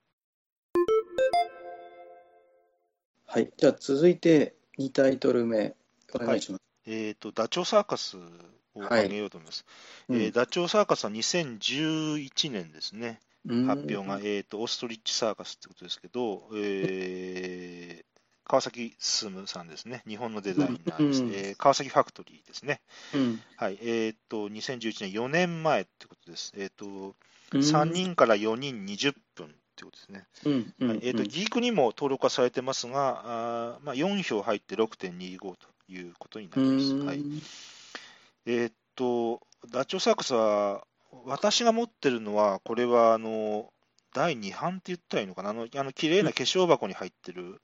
[3.26, 5.74] はい、じゃあ続いて2タイトル目、
[6.14, 6.62] お願いします。
[6.88, 9.66] はい、えっ、ー、と、ダチョウサーカスを挙げようと思います。
[10.08, 13.20] はい、えー、ダチョウサーカスは2011年ですね、
[13.66, 18.15] 発表が、えーと、オーストリッチサーカスってことですけど、えー、
[18.46, 22.80] 川崎進さんですね、日本のデザイナーです、うん、えー、川崎ファクトリーですね。
[23.14, 23.78] うん、はい。
[23.82, 26.52] えーと、2011年、4年前ってことです。
[26.56, 27.14] えーと、
[27.52, 30.26] 3人から4人20分ってことですね。
[30.44, 31.00] うんはい。
[31.02, 35.56] えーと、ギークにも登録はされてますが、あまあ、4票入って6.25と
[35.88, 36.94] いうことになります。
[37.04, 37.24] はい。
[38.46, 39.40] えー、っと、
[39.72, 40.86] ダチョウサークスは、
[41.24, 43.72] 私が持ってるのは、これはあの
[44.14, 47.60] 第2版って言ったらいいのかな、あのあの綺麗な化粧箱に入ってる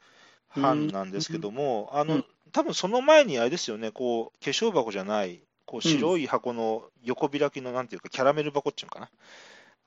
[0.56, 9.10] 版なんですけども、あの多分その前にあれですよね、こう化粧箱じゃない、こう白い箱の横開きのなんていうか、キャラメル箱っていうのかな、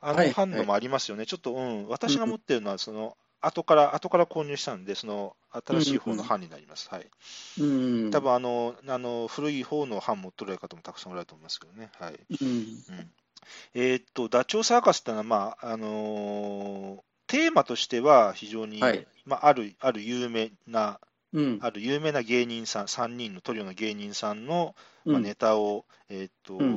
[0.01, 6.89] あの版のもありますよね、ちょっと、うん、私が持ってるのは、その後から、後から購入したんで、その新しい方の版になります。
[6.89, 7.07] はい。
[7.59, 7.63] う
[8.07, 8.11] ん。
[8.11, 11.91] 多分あの、あの、古い方の版持っとる方もたくさんおられると思いますけどね。
[11.99, 12.19] はい。
[12.41, 12.47] うん。
[12.47, 13.11] うん、
[13.75, 20.99] えー、っと、ダチョウサーカスってのは、まあ、あのー、テーマとしては非常に、はい、まあ、ある、ある有名な
[21.35, 21.59] うん。
[21.61, 26.71] ある有名な芸人さん、3人のトリオの芸人さんの、まあ、うんネタを、えーっとうん。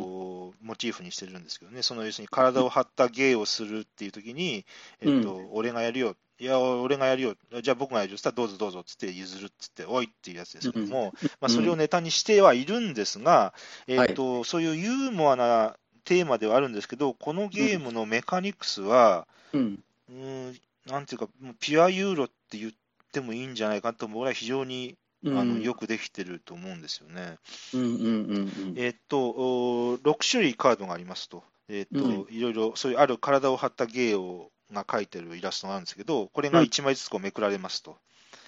[0.61, 4.67] モチーフにしてるんですけどね、その要するに体を張った芸をするっていう時に、
[5.01, 13.55] えーっと俺がやるよ、いや、俺がやるよ、じゃあ僕がやるよ、そしたらどうぞどうぞっつって譲るっつって、おいっていうやつですけども、まあ、それをネタにしてはいるんですが、
[13.87, 19.83] えーっとそういうユーモアなテーマではあるんですけど、このゲームのメカニクスは、うん。
[20.09, 22.73] うーんなんていうか、もうピュアユーロって言っ
[23.13, 25.39] てもいいんじゃないかと思うぐらい非常にうん。
[25.39, 27.39] あのよくできてると思うんですよね。
[27.75, 28.75] うんうんうんうん。
[28.77, 37.97] えーっと、お6種類カードがありますと、えーっとういろいろそういうある体を張った芸をが描いてるイラストがあるんですけど、これが1枚ずつこうめくられますと。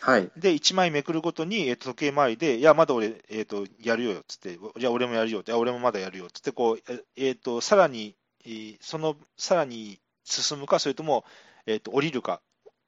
[0.01, 0.31] はい。
[0.37, 11.25] で、1枚めくるごとに、えーっと時計回りで、いや、まだ俺、えーっとやるよっつって、じゃあ俺もやるよって、俺もまだやるよっつってこう、ええーっとさらに、えーそのさらに進むか、それとも、
[11.71, 12.41] えーっと降りるか、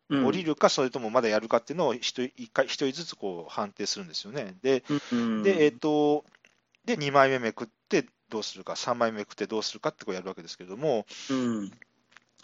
[0.08, 4.54] うん降りるか、それともまだやるかっていうのを一人一回一人ずつこう判定するんですよね。
[4.62, 6.24] で、うんで、えっ、と、
[6.84, 11.72] で、2枚目めくってどうするか、3枚目めくってどうするかってこうやるわけですけれども、うん。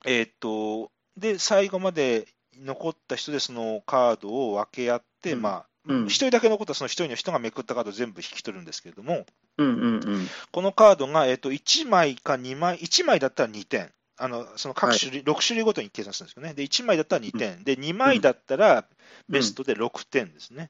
[0.07, 9.25] えっ、と、で、最後まで残った人でそのカードを分け合って、うんまあ、うん1人だけ残ったその1人の人がめくったカードを全部引き取るんですけれども、
[9.57, 10.29] うんうんうん。
[10.53, 16.55] このカードが、えっと1枚か2枚、1枚だったら2点、あのその各種類、6種類ごとに計算するんですよね。
[16.55, 18.85] で、1枚だったら2点、で、2枚だったら
[19.29, 20.69] ベストで6点ですね。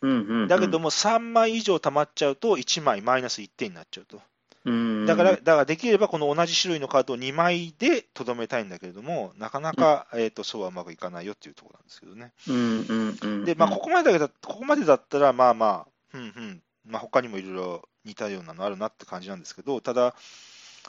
[0.00, 0.48] うんうんうん。
[0.48, 4.20] だけども、3枚以上溜まっちゃうと、1枚マイナス1点になっちゃうと。
[4.64, 12.32] うん、だから、だからできればこの同じ種類のカードを2枚でとどめたいんだけれども、なかなか、えー、とそうはうまくいかないよっていうところなんですけどね。
[12.48, 13.44] うんうんうん。
[13.44, 20.14] で、まあ、ここまでだここまでだったら、まあまあ、うんうん、まあ、他にもいろいろ似たようなのあるなって感じなんですけど、ただ、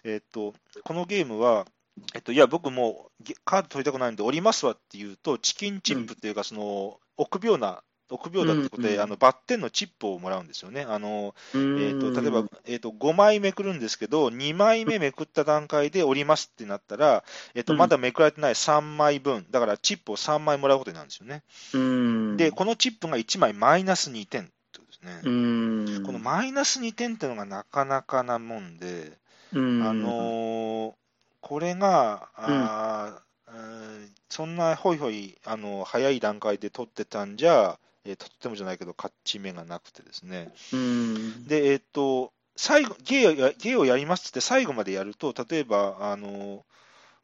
[0.04, 1.66] えっ、と、このゲームは、
[2.14, 3.12] えっと、いや、僕も
[3.46, 8.96] カード取りたくないんで、降りますわっていうと、チキンチップっていうか、その、臆病な、臆病だってことで、うん。
[8.96, 10.82] うんあのバッテンのチップをもらうんですよね。
[10.82, 17.80] あのええー、と例えば、えーと、5枚めくるんですけど、2枚目めくった段階で折りますってなったら、えーとうん。
[17.80, 21.44] まだめくられてない3枚分、だからチップを3枚もらうことになるんですよね。
[21.74, 25.22] うん、で、このチップが1枚マイナス2点ってことですね。
[25.24, 29.18] うん、このマイナス2点っていうのがなかなかなもんで、
[29.54, 30.94] うん、あのー
[31.42, 33.58] これが、あーう
[34.06, 40.52] んそんなほいほい、あの早い段階で取ってたんじゃ、えーとってもじゃないけど、勝ち目がなくてですね。
[40.72, 46.66] うん、で、えっと、最後、芸芸をやりますって最後までやると、例えば、あの、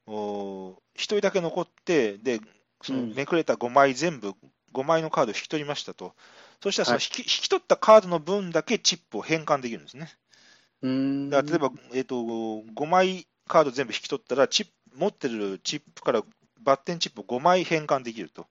[0.07, 2.39] お一人だけ残って、で、
[2.81, 4.33] そのうんめくれた5枚全部、
[4.73, 6.13] 5枚のカードを引き取りましたと。
[6.61, 10.09] そしたらそのはい引き、引き取ったカードの分だけチップを返還できるんですね。
[10.81, 16.23] うん、だから例えば、えっと、5枚カード全部引き取ったら、チップ持ってるチップから
[16.61, 18.47] バッテンチップを5枚返還できると。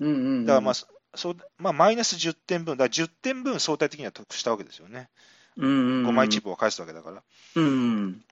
[0.00, 5.08] うんうん、だから、まあ、そそうまあ、マイナス10点分、だから10点分相対的には得したわけですよね。
[5.56, 7.22] うん、5枚チップ、プを返すわけだから。
[7.56, 8.22] うん、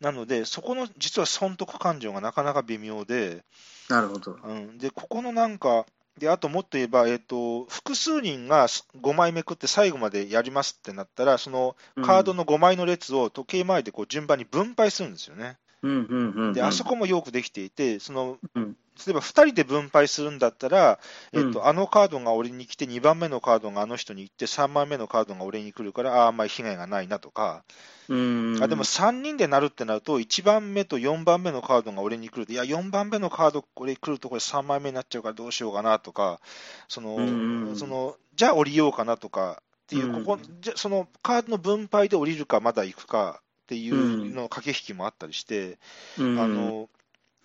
[0.00, 3.44] なので、そこの実は損得感情がなかなか微妙で、
[3.88, 4.36] なるほど。
[4.42, 5.86] うん、でここのなんか、
[6.18, 15.56] であともっと言えば、えっと複数人が5枚めくって最後までやりますってなったら、そのカードの5枚の列を時計回りでこう順番に分配するんですよね。
[15.82, 20.98] うん、うん、うん、であそこもよくできていて、そのうん例えば2人で分配するんだったら、
[21.32, 21.66] えっとうん。
[21.66, 27.64] あのカードが俺に来て、2番目のカードがあの人に行って、3番目のカードが俺に来るから、ああ、あんまり被害がないなとか、
[28.08, 36.40] うん、あでも3人でなるってなると、1番目と4番目のカードが俺に来ると、いや、4番目のカード、これ来ると、これ3枚目になっちゃうからどうしようかなとか、
[36.88, 40.24] そのうんそのじゃあ降りようかなとかっていう、うん。
[40.24, 45.78] ここじゃそのカードの分配で降りるか、まだ行くかっていうの駆け引きもあったりして、
[46.18, 46.88] うん、あの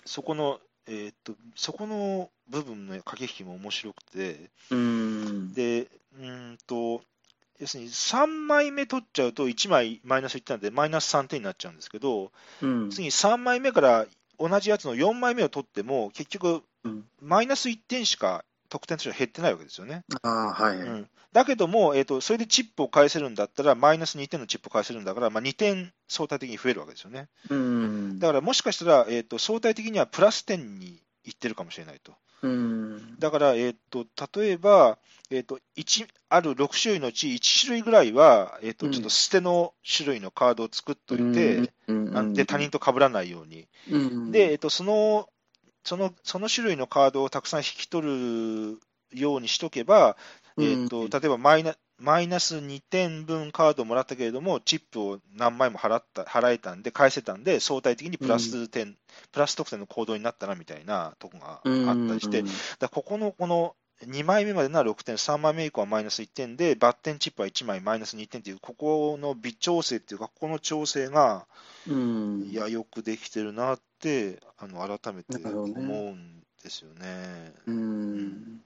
[0.05, 0.59] そこの、
[0.89, 5.87] えーっと、そこの部分の駆け引きも面白くて、うん、で、
[6.19, 7.01] うーんと、
[7.59, 14.05] 要するに3枚目取っちゃうと1枚マイナス1点なんでマイナス3点になっちゃうんですけど、うん、次3枚目から
[14.39, 20.03] 同じやつの4枚目を取っても、結局うん、マイナス1点しか得点としては減ってないわけですよね。
[20.21, 27.27] ああ、はい、うん、だけども、えーと、それでチップを返せるんだったら、マイナス2点のチップを返せるんだから、まあ、2点相対的に増えるわけですよね。
[27.49, 32.13] うん、だからもしかしたら、えーと、相対的にはプラス点にいってるかもしれないと。
[32.41, 34.05] うん、だから、えー、と
[34.39, 34.97] 例えば、
[35.29, 38.91] えー、と1ある6種類のうち1種類ぐらいは、えー、とうん。
[38.91, 45.27] ちょっと捨ての種類のカードを作っといて、うん、あで他人と被らないように、うん、で、えー、とその
[45.89, 48.79] そのその種類のカードをたくさん引き取る
[49.11, 50.17] ようにしとけば、
[50.59, 58.95] えー、とうん例えばマイナマイナス2点分カードをもらったけれども、チップを何枚も払った払えたんで、返せたんで、相対的にプラス点、
[59.33, 62.43] プラス得点の行動になったなみたいなとこがあったりして、
[62.79, 63.75] だここのこの、
[64.05, 71.47] 2枚目までなら6点、3枚目以降はマイナス1点で、バッテンチップは1枚マイナス2点っていう、ここの微調整っていうか、ここの調整が、
[71.85, 72.47] うん。
[72.49, 73.88] いや、よくできてるなって、
[74.57, 77.53] あの改めて思うんですよね。
[77.65, 78.61] うん。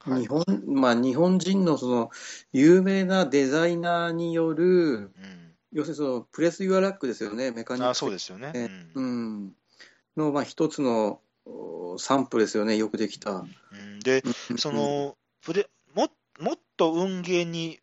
[0.00, 0.22] はい。
[0.22, 2.10] 日本まあ、日本人のその
[2.52, 5.54] 有名なデザイナーによる、うん。
[5.72, 7.90] 要するにそのプレス・ユア・ラックですよね、メカニック。
[7.90, 8.52] あそうですよね。
[8.52, 9.04] ねうん。
[9.04, 9.06] う
[9.46, 9.52] ん、
[10.16, 13.30] の、まあ、一つのおサンプルですよね、よくできた。
[13.32, 13.44] う
[13.76, 14.00] ん。
[14.00, 14.58] で、うん。
[14.58, 16.08] そのプレも
[16.40, 17.78] もっと運ゲーに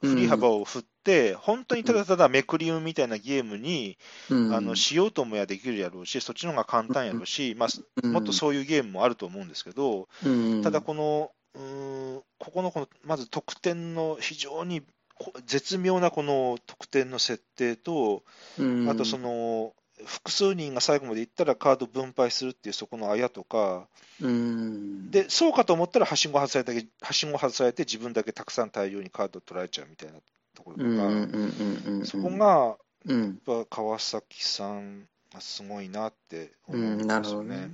[0.00, 0.85] 振り幅を振って、
[1.34, 3.98] 本当にただただめくり運みたいなゲームに、
[4.30, 4.54] うん。
[4.54, 10.62] あのしようともやできるやろうし、そっちの方が簡単やろうし、まあ、もっとそういうゲームもあると思うんですけど、うん。
[10.62, 14.82] ただこの、うーんここのこのまず得点の非常に
[15.18, 18.22] こ絶妙なこの得点の設定と、
[18.58, 18.88] うん。
[18.88, 19.72] あとその
[20.04, 23.88] 複数人が最後までいったらカード分配するっていうそこのあやとか、
[24.20, 25.10] うん。
[25.10, 26.64] でそうかと思ったらはしご外さ
[27.00, 30.18] はしご外されて自分だけたくさん大量にカード取られちゃうみたいな
[30.56, 33.22] ところとか、そこがうん。
[33.22, 37.70] やっぱ川崎さんがすごいなって思うんすよね。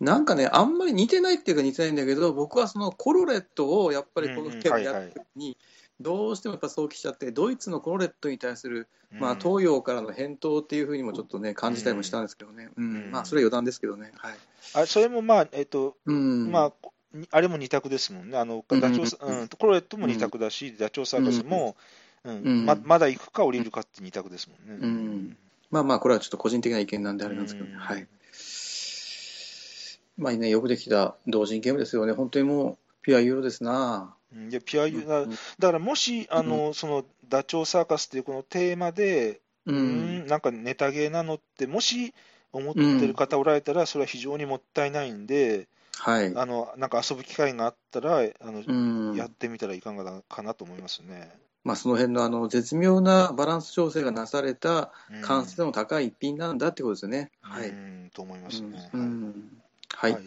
[0.00, 0.24] なん。
[0.24, 5.56] かね、あんまり似てないっていうか似てないんだけど、僕はそのコロレットをやっぱりこの件をやるときに、
[6.00, 12.84] どうしてもやっぱそうきちゃって、ドイツのコロレットに対する、まあ、うん東洋からの返答っていうふうにもちょっとね、感じたりもしたんですけどね、うん。
[12.84, 13.10] うん。
[13.10, 14.12] まあ、それは余談ですけどね。
[14.16, 14.34] はい。
[14.74, 16.52] あそれもまあ、えっとうん。
[16.52, 16.90] まあ、に
[17.30, 21.76] あれも二択ですもんね、あのダチョウサうんうん、コロレットも二択だし、ダチョウサーカスも、
[22.24, 24.86] うんうんままだ行くか降りるかって二択ですもんね。
[24.86, 25.36] うん
[25.70, 28.06] まあまあ、これはちょっと個人的な意見なんであれなんですけどはい。
[30.16, 32.12] まあね、よくできた同人ゲームですよね。
[32.12, 34.14] 本当にもう、ピュアユーロですな。
[34.34, 40.26] うんでピュアユーだうんだからもし、あのそのダチョウサーカスっていうこのテーマで、ううんん。
[40.26, 42.12] なんかネタゲーなのって、もし
[42.52, 46.32] 思ってる方おられたら、それは非常にもったいないんで、はい。
[46.36, 48.72] あのなんか遊ぶ機会があったら、あのう
[49.12, 49.14] ん。
[49.16, 51.32] やってみたらいかがかなと思いますね。
[51.64, 57.30] まあ、その辺のあの絶妙なバランス調整がなされたうん完成度の高い一品なんだってことですよね。
[57.40, 57.68] はい。
[57.68, 58.90] うんと思いますね。
[58.94, 59.62] うんうん
[59.94, 60.18] はい。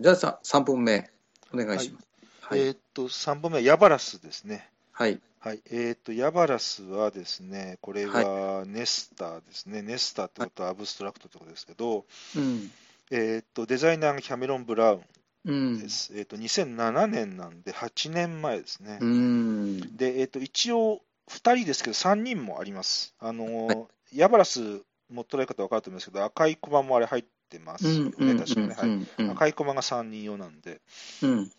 [0.00, 1.10] じゃあさ、3本目、
[1.52, 2.06] お願いします。
[2.40, 2.60] はい。
[2.60, 4.70] えーっと、3本目はヤバラスですね。
[4.92, 5.20] はい。
[5.40, 5.62] はい。
[5.70, 9.82] えーっと、ヤバラスはですね、これはネスターですね。
[9.82, 12.04] ネスターってことはアブストラクトってことですけど、
[12.36, 12.70] うん。
[13.10, 15.02] えーっと、デザイナーがキャメロン・ブラウ
[15.44, 15.88] うんンで。
[15.88, 16.12] す。
[16.14, 18.98] えーっと、2007年なんで8年前ですね。
[19.00, 19.96] うん。
[19.96, 23.14] で、えーっと、一応、2人ですけど、3人もあります。
[23.18, 28.38] あのーヤバラス、も捉え方分かると思いますけど、赤いコマもあれ入ってますよね、うん。
[28.38, 28.74] 確かね。
[28.74, 29.24] はい。
[29.24, 29.30] うん。
[29.32, 30.80] 赤いコマが3人用なんで。
[31.22, 31.50] うん。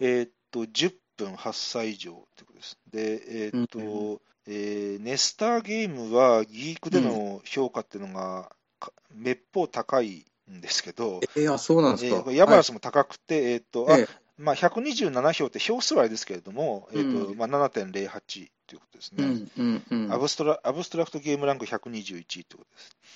[0.00, 2.78] えーっと、10分8歳以上ってことです。
[2.90, 12.32] で、えーっと、うえーネスターゲームはギークでの評価っていうのが、かめっぽう高いんですけど、えー、あ、そうなんですか。
[12.32, 14.08] ヤバラスも高くて、えーっと、あええ
[14.40, 19.24] まあ、127票って票数はあれですけれども、えーっとうんまあ、7.08ということですね。
[19.24, 19.50] うん。
[19.58, 19.82] うん。
[19.90, 20.12] うん。
[20.12, 22.64] アブストラアブストラクトゲームランク121というこ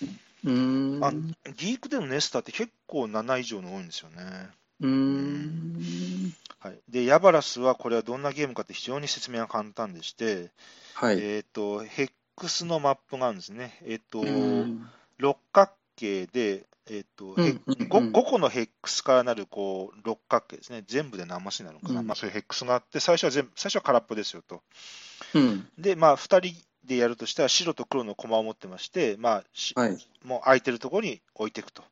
[0.01, 0.19] とです。
[0.45, 1.01] うん。
[1.03, 1.13] あ
[1.57, 4.23] ギークでのネスターって結構7以上の多いんですよね。
[4.81, 6.35] うん。
[6.59, 10.51] はい、で、ヤバラスはこれはどんなゲームかって非常に説明が簡単でして、
[10.95, 11.19] はい。
[11.21, 13.79] えっ、と、ヘックスのマップがあるんですね。
[13.85, 14.87] えっ、と、うん
[15.19, 20.83] 六角形で、えっ、と、ヘッうんうんうん 5, 個のヘックスからなるこう六角形ですね。
[20.87, 22.01] 全部で何マスになるのかな。
[22.01, 24.63] うんまあそういうヘックスがあって、最初は全部、最初は空っぽですよと。
[25.35, 25.69] うん。
[25.79, 29.99] で、まあ2人でやるとしたら白と黒の駒を持ってまして、まあ、しはい。
[30.25, 31.83] もう空いてるところに置いていくと。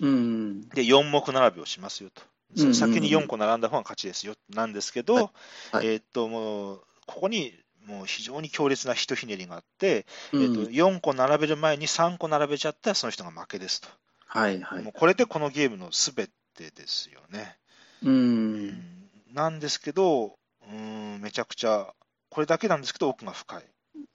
[0.00, 0.68] うん。
[0.68, 2.22] で、4目並びをしますよと。
[2.56, 4.34] 先に4個並んだ方が勝ちですよ。
[4.50, 5.24] なんですけど、はい
[5.72, 7.52] はいえーっと、もう、ここに、
[7.86, 13.88] もう非常に強烈なひとひねりがあって、うんえーっと、4個並べる前に3個並べちゃったらその人が負けですと。
[14.26, 14.60] はい。
[14.60, 14.92] はいもう。
[14.92, 17.56] これでこのゲームのすべてですよね。
[18.02, 18.08] う。
[18.08, 20.36] うんなんですけど、
[20.70, 21.92] うん、めちゃくちゃ、
[22.30, 23.64] これだけなんですけど、奥が深い。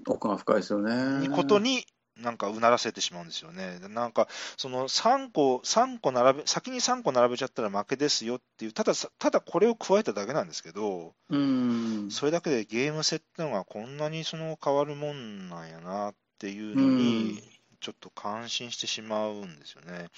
[0.08, 1.28] 奥が深いですよね。
[1.28, 1.86] にことに、
[2.22, 3.80] なんかうならせてしまうんですよね。
[3.90, 4.28] なんか、
[4.58, 12.10] その3個、三個並べ、先に3個並べちゃったら負けですよっていう、たださ、ただこれを加えただけなんですけど、うん。
[12.12, 17.42] それだけでゲーム性ってのがこんなにその変わるもんなんやなっていうのに、
[17.80, 20.10] ちょっと感心してしまうんですよね。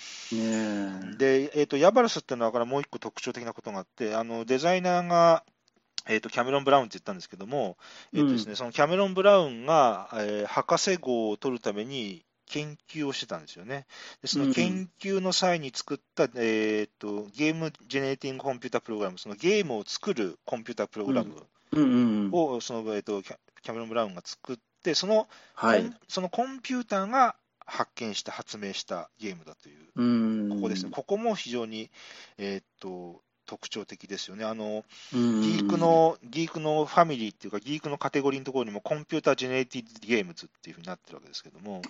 [1.18, 5.44] で、えっ、と、ヤバルスっていうのはからもう一個特徴的なことがあって、あの、デザイナーが、
[6.10, 7.78] えっ、と、キャメロン・ブラウンって言ったんですけども、
[8.14, 13.86] えっ、とですね、そのキャメロン・ブラウンが、えー博士号を取るために研究をしてたんですよね。
[14.22, 22.30] で、その研究の際に作った、えっ、と、ゲームジェネレーティングコンピュータープログラム、そのゲームを作るコンピュータープログラムうんうん。
[22.34, 25.96] を、その、えっ、と、キャキャメロン・ブラウンが作って、その、はいコン。
[26.08, 27.36] そのコンピューターが
[27.68, 31.92] 発見した、発明したゲームだという、うんここですね、ここも非常に、
[32.40, 34.46] えーっと特徴的ですよね。
[34.46, 41.82] あのうんギークの、ギークのファミリーっていうか、ギークのカテゴリーのところにも、コンピュータージェネレティブゲームズっていうふうになってるわけですけども、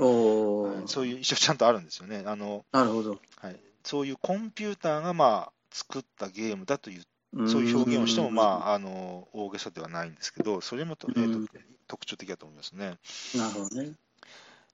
[0.88, 2.24] そういう一応ちゃんとあるんですよね。
[2.26, 3.20] あのなるほど。
[3.42, 7.04] はい、そういうコンピューターがまあ作ったゲームだという、
[7.50, 11.48] そういう表現をしても、まあ、あの大げさではないんですけど、それもと、えー
[11.90, 12.98] 特徴的だと思いますね。
[13.36, 13.94] あ、なるほどね。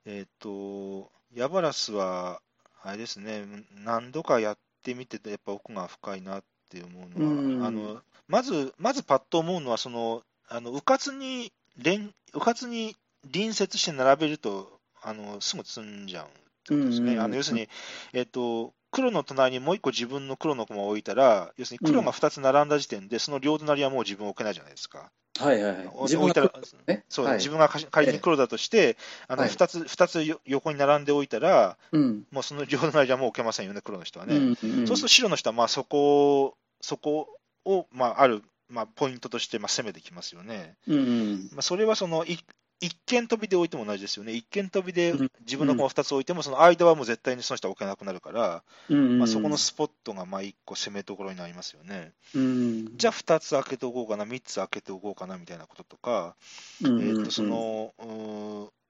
[0.04, 2.40] えっ、と、ヤバラスは、
[2.82, 12.96] あれですね、何度かやってみてて、やっぱ奥が深いなって思うのは、うんあのまず、まずパッと思うのは、その、あの、うかつに連、うかつに
[13.32, 17.14] 隣接して並べると、あの、すぐ積んじゃうってことですね。
[17.14, 17.68] うんあの要するに、
[18.12, 25.10] えっ、と、黒の隣にもう一個自分の黒の駒を置いたら、要するに黒が2つ並んだ時点で、その両隣はもう自分を置けないじゃないですか。
[25.38, 25.86] はいはいはい。
[25.94, 26.52] 置いたら、
[26.86, 27.04] ね。
[27.08, 27.70] そう、はい自分が
[28.12, 28.96] に黒だとして、
[29.28, 32.26] あのはい2つ、二つよ横に並んでおいたら、うん。
[32.30, 34.36] もうその両隣はもう置けませんよね、黒の人はね。
[34.36, 37.28] うんうんそうすると白の人はまあそこ、そこ
[37.64, 40.74] を、まあ、ある、まあ、ポイントとしてまあ攻めてきますよね。
[40.86, 42.38] うんうんまあ、それはそのい
[42.80, 44.32] 一見飛びで置いても同じですよね。
[44.32, 45.30] 一見飛びでうん。
[45.40, 49.18] 自分の駒を2つ置いても、その間はもう絶対にその人は置けなくなるから、うん。
[49.18, 52.12] まあ、そこのスポットがまあ1個攻めどころになりますよね。
[52.34, 52.96] うん。
[52.96, 56.36] じゃあ2つ開けておこうかな、3つ開けておこうかなみたいなこととか、
[56.82, 57.00] うん。
[57.00, 57.94] えー、とその、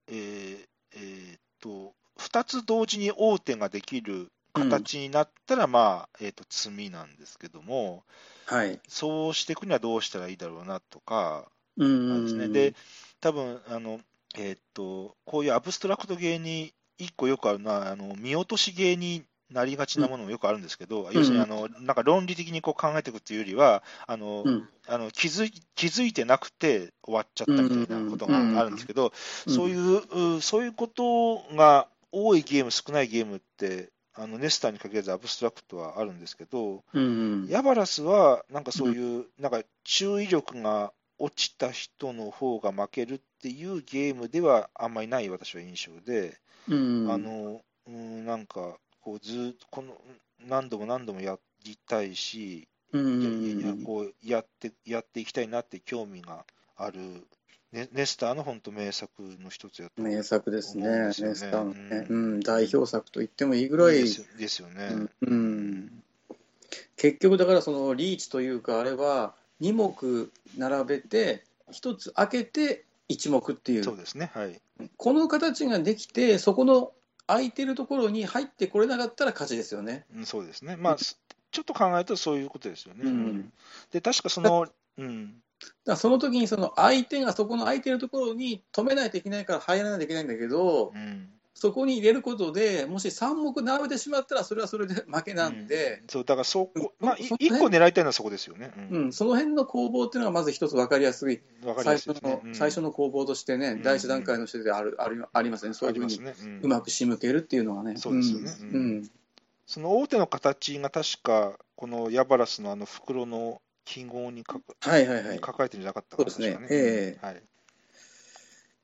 [0.09, 0.59] えー
[0.97, 8.03] えーと、2つ同時に王手ができる形になったら、まあ、えー、と詰みなんですけども、
[8.47, 8.81] はい。
[8.89, 12.09] そうしていくにはどうしたらいいだろうなとか、うん。
[12.09, 12.49] なんですね。
[12.49, 12.75] で、
[13.21, 14.01] 多分あの、
[14.39, 24.69] えー、とこういうアブストラクトゲーに1個よくあるのは、あの見落としゲーになりがちなものもよくあるんですけど、要するにあのなんか論理的にこう考えていくっていうよりは、あのうん。
[24.89, 29.13] あの気づい気づいてなくて終わっちゃったみたいなことがあるんですけど、
[29.49, 37.47] そういううそういうことが多いゲーム、少ないゲームって、あのネスターに限らずアブストラクトはあるんですけど、うん。
[37.49, 46.37] ヤバラスはなんかそういう、なんか注意力が落ちた人の方が負けるっていうゲームではあんまりない私は印象で、
[46.69, 47.11] うん。
[47.11, 49.97] あのうんなんかこうずーっとこの
[50.47, 53.23] 何度も何度もやりたいし、うん。
[53.23, 56.45] いやいやこうやってやっていきたいなって興味が
[56.77, 57.01] ある、
[57.73, 59.11] ね、ネスターの本当名作
[59.41, 62.37] の一つやと名作ですね、ネスターのね、ううん。
[62.39, 64.89] ん、代表作と言ってもいいぐらい、ですよですよね。
[64.91, 65.11] うん。
[65.23, 66.03] うん。
[66.97, 74.61] 結局、だからそのリーチというか、あれは2目並べて、1つ開けて1目っていう、そうですね、はい。
[74.97, 76.93] この形ができて、そこの
[77.27, 80.05] 空いてるところに入ってこれなかったら勝ちですよね。
[80.15, 80.77] うんそうですね。
[80.77, 81.19] まあ、す
[81.51, 83.03] ちょっと考えるとそういうことですよね。
[83.05, 83.53] うん
[83.91, 84.67] で、確かその、
[84.99, 85.43] うん、
[85.85, 91.31] だその時にその相手がそこの空いてるところに止めないといけないから入らないといけないんだけど、うん。
[91.59, 98.73] そこに入れることでもし3目並べてしまったらそれはそれで負けなんで、そう、だからそこ、まあ、いその一個狙いたいのはそこですよね。
[98.91, 99.13] ううん。
[99.13, 101.67] その辺の攻防っていうのがまず一つ分かりやすい、ん。
[101.67, 101.97] わかりや
[102.53, 103.83] 最初の攻防としてね、うん。
[103.83, 106.17] 第一段階の人であるあるありますね、そういうふうに。
[106.17, 106.61] うん。
[106.63, 107.97] うまく仕向けるっていうのはね。
[107.97, 108.53] そうですよね。
[108.61, 108.99] ううん。
[108.99, 109.11] ん。
[109.67, 115.37] その大手の形が確か、このヤバラスのあの袋の記号にかかはいはいはい。
[115.37, 115.41] 書。
[115.55, 116.67] かれてるんじゃなかったかなそうですね。
[116.71, 117.43] えはい。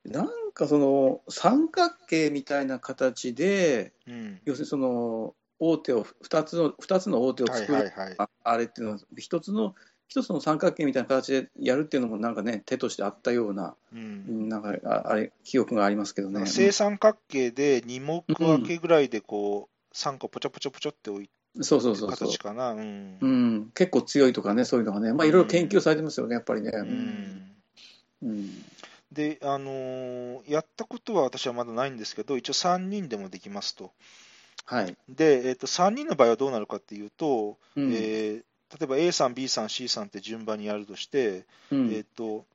[0.07, 4.41] なんかその三角形みたいな形で、うん。
[4.45, 8.15] 要するにその大手を2つの二つの大手をはい作る、はいはい。
[8.19, 9.75] ああれっていうのは一つの
[10.09, 14.49] 一つの三角形みたいな形でやるっていうのもなんかね手としてあったようなうん。
[14.49, 16.47] なんかああれ記憶がありますけどね。
[16.47, 21.31] 正三角形で2目分けぐらいでこう、3個ポチョポチョポチョって置い
[21.61, 22.39] そうそうそうそう形。
[22.39, 22.73] かな。
[22.73, 23.27] うんう。
[23.27, 26.71] ん、結構強いとかねそういうのがねまあいろいろ研究されてますよねやっぱりね。
[26.75, 27.53] うん
[28.23, 28.51] うん
[29.13, 33.93] で、あのーやったことは私はまだないんですけど、一応3人でもできますと。
[34.65, 34.97] はい。
[35.09, 37.93] で、えっと3人の場合はどうなるかっていうと、うん。
[37.93, 38.43] えー
[38.73, 41.93] 例えば A さん、B さん、C さんって順番にやるとして、うん。
[41.93, 42.47] えっと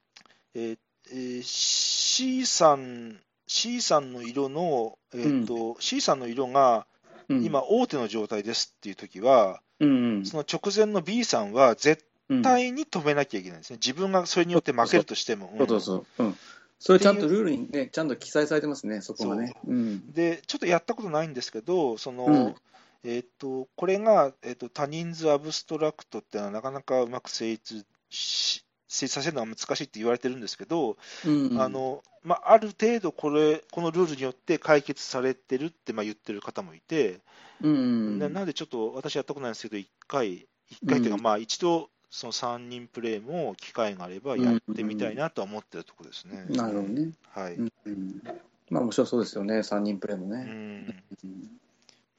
[0.56, 0.78] えー
[1.12, 6.88] えー C さん、C さんの色の、えっと C さんの色が
[7.30, 7.44] うん。
[7.44, 10.26] 今、大手の状態ですっていうときは、うんうん。
[10.26, 12.07] その直前の B さんは絶うん
[12.44, 13.80] 対に止めなきゃいけないんですね。
[13.82, 15.54] 自分がそれによって負けるとしても。
[15.58, 16.24] そうそうそう。
[16.24, 16.38] うん。
[16.80, 19.54] それちゃんとルールにね、ちゃんと記載されてますね、そこがね。
[19.68, 20.12] うん。
[20.12, 22.56] で、ちょっとやったことないんですけど、その、うん
[23.04, 31.62] えっ、と、これが、えっ、と、多人数アブストラクトっていうのはなかなかうまく成立し、成立させるのは難しいって言われてるんですけど、うん。
[31.62, 37.22] あの、まあ、ある程度これ、このルールによって解決されてるって、まあ、言ってる方もいて、
[37.62, 38.20] うん。
[38.20, 46.46] ななのでちょっと私やったことないんですけど、一回、一回っていうか、うんまあ、一度、その3人プレイも機会があればやってみたいなとは思ってるところですね。
[46.50, 47.12] なるほどね。
[47.30, 47.56] はい。
[47.56, 48.22] うんうん。
[48.70, 50.44] まあ面白そうですよね、3人プレイもうね。
[50.44, 51.60] んうん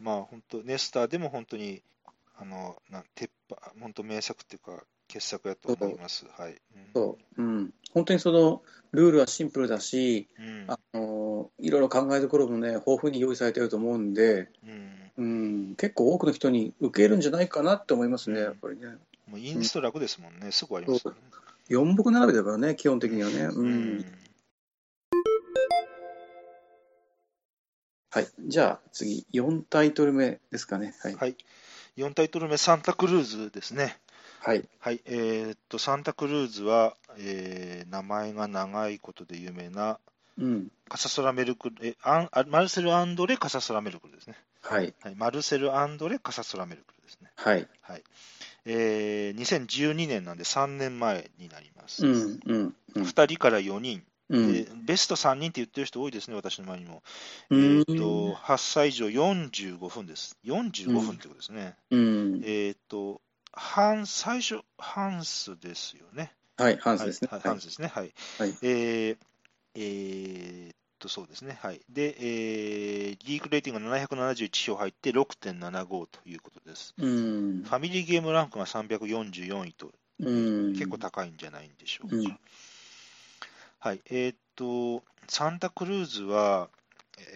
[0.01, 1.83] まあ本当、ネスターでも本当に、
[2.39, 6.27] あのなん鉄板本当名作っていうか、傑作やと思います。
[6.37, 6.53] はい。
[6.53, 6.59] うん
[6.95, 7.75] そう、うん。
[7.93, 8.63] 本当にその、
[8.93, 15.23] ルールはシンプルだし、うんあのいろいろ考えどころもね、豊富に用意されてると思うんで、うんう
[15.73, 18.97] ん、結構多くの人に受けるんじゃないかなって思いますね、やっぱりね。
[19.29, 21.21] もうインスト楽ですもんね、すぐありますからね。
[21.69, 23.43] 4僕並べだからね、基本的にはね。
[23.45, 24.05] ううんん。
[28.11, 28.29] はい。
[28.47, 30.95] じゃあ次、4タイトル目ですかね。
[31.03, 31.15] はい。
[31.15, 31.37] はい。
[31.97, 33.99] 4タイトル目、サンタクルーズですね。
[34.41, 34.65] はい。
[34.81, 35.01] はい。
[35.05, 39.99] えーっと、サンタクルーズは、えー名前が長いことで有名な、
[40.39, 40.69] うん。
[40.89, 44.37] カサソラメルクル、えアンあマルセル・アンドレ・カサソラメルクルですね。
[44.63, 44.95] はい。
[45.03, 47.31] はい、マルセル・アンドレ・カサソラメルクルですね。
[47.37, 47.69] はい。
[47.83, 48.03] はい。
[48.71, 52.07] えー2012年なんで3年前になります。
[52.07, 52.41] うん。
[52.45, 52.75] うん。
[52.95, 53.03] うん。
[53.03, 57.03] 2人から4人、うんでベスト3人って言ってる人多いですね、私の周りにも。
[57.51, 60.37] うんえーっと、8歳以上45分です。
[60.45, 61.77] 45分ってことですね。
[61.91, 62.43] うん。
[62.45, 66.33] えーっと、ハン、最初、ハンスですよね。
[66.59, 66.77] はい。
[66.77, 67.29] ハンスですね。
[67.33, 67.89] はい、ハンスですね。
[67.89, 68.13] はい。
[68.39, 69.17] はいえー
[69.75, 71.59] えーっと、そうですね。
[71.63, 71.81] はい。
[71.89, 76.95] で、えー、ギークレーティングが771票入って6.75ということです。
[76.99, 77.71] うんフ。
[77.71, 80.73] ァミリーゲームランクが344位と、うん。
[80.73, 82.17] 結構高いんじゃないんでしょうか。
[82.17, 82.39] うん
[83.81, 84.01] はい。
[84.11, 86.69] えーっと、サンタクルーズは、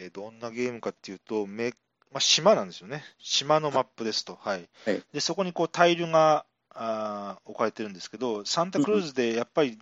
[0.00, 1.72] えーどんなゲームかっていうと、め
[2.12, 3.04] まあ、島なんですよね。
[3.18, 4.38] 島のマップですと。
[4.40, 4.68] はい。
[4.84, 6.44] はいで、そこにこうタイルが
[6.74, 9.78] あー置かれてるんですけど、サンタクルーズでやっぱり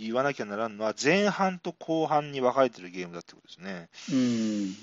[0.00, 3.88] 言わなきゃならんのは、前半と後半に分かれてるゲームだってことですね。
[4.12, 4.74] うん。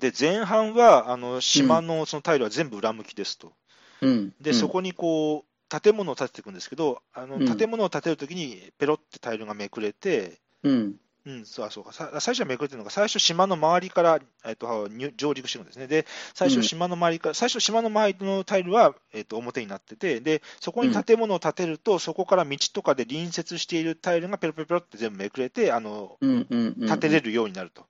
[0.00, 3.52] で、前半は、あの島のそのタイルは全部裏向きですと。
[4.00, 4.32] うん。
[4.40, 10.96] で、そこにこう、建物を建てていくんですけど、あのうん建物を建てるときに、ペロってタイルがめくれて、うん。
[11.26, 15.88] うん、そうそうかさ最初はめくれてるのが、最初、島の周りから、えっと入上陸してるんですね。
[15.88, 26.46] で、最初、うん島の周りから、最初、島の周りのタイルは、えっと表になってて、で、そこに建物を建てると、そこから道とかで隣接しているタイルがペロペロペロって全部めくれて、あのうん。
[26.48, 26.76] うん。
[26.78, 26.88] うん。
[26.88, 27.84] 建てれるようになると。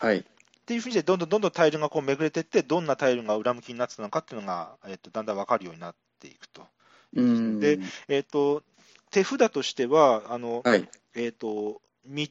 [0.00, 0.18] はい。
[0.18, 0.24] っ
[0.66, 6.66] ていうふうにして、どんどんどんどんタイルがこうめくれていって、どんなタイルが裏向きになってたのかっていうのが、えっとだんだん分かるようになっていくと。
[7.14, 7.60] うん。
[7.60, 7.78] で、
[8.08, 8.64] えっと
[9.12, 10.88] 手札としては、あのはい。
[11.14, 12.24] えっ、と、道、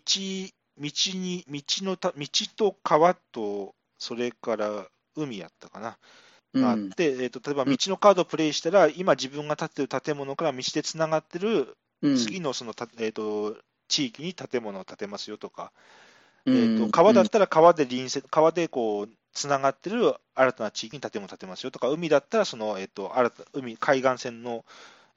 [0.78, 5.97] 道に、道のた、道と川と、それから海やったかな、
[6.55, 12.17] あって、えっ、と、例えば道のカードをプレイしたら、今自分が建ってる建物から道でつながってる、うん。
[12.17, 13.57] 次のそのた、えっ、と、
[13.88, 15.72] 地域に建物を建てますよとか、
[16.45, 24.65] うん、えっ、と、川だったら川で隣接、川でこう、つながってる新たな地域に建物を建てますよとか、海だったら、その、えっ、と、新た、海、海岸線の、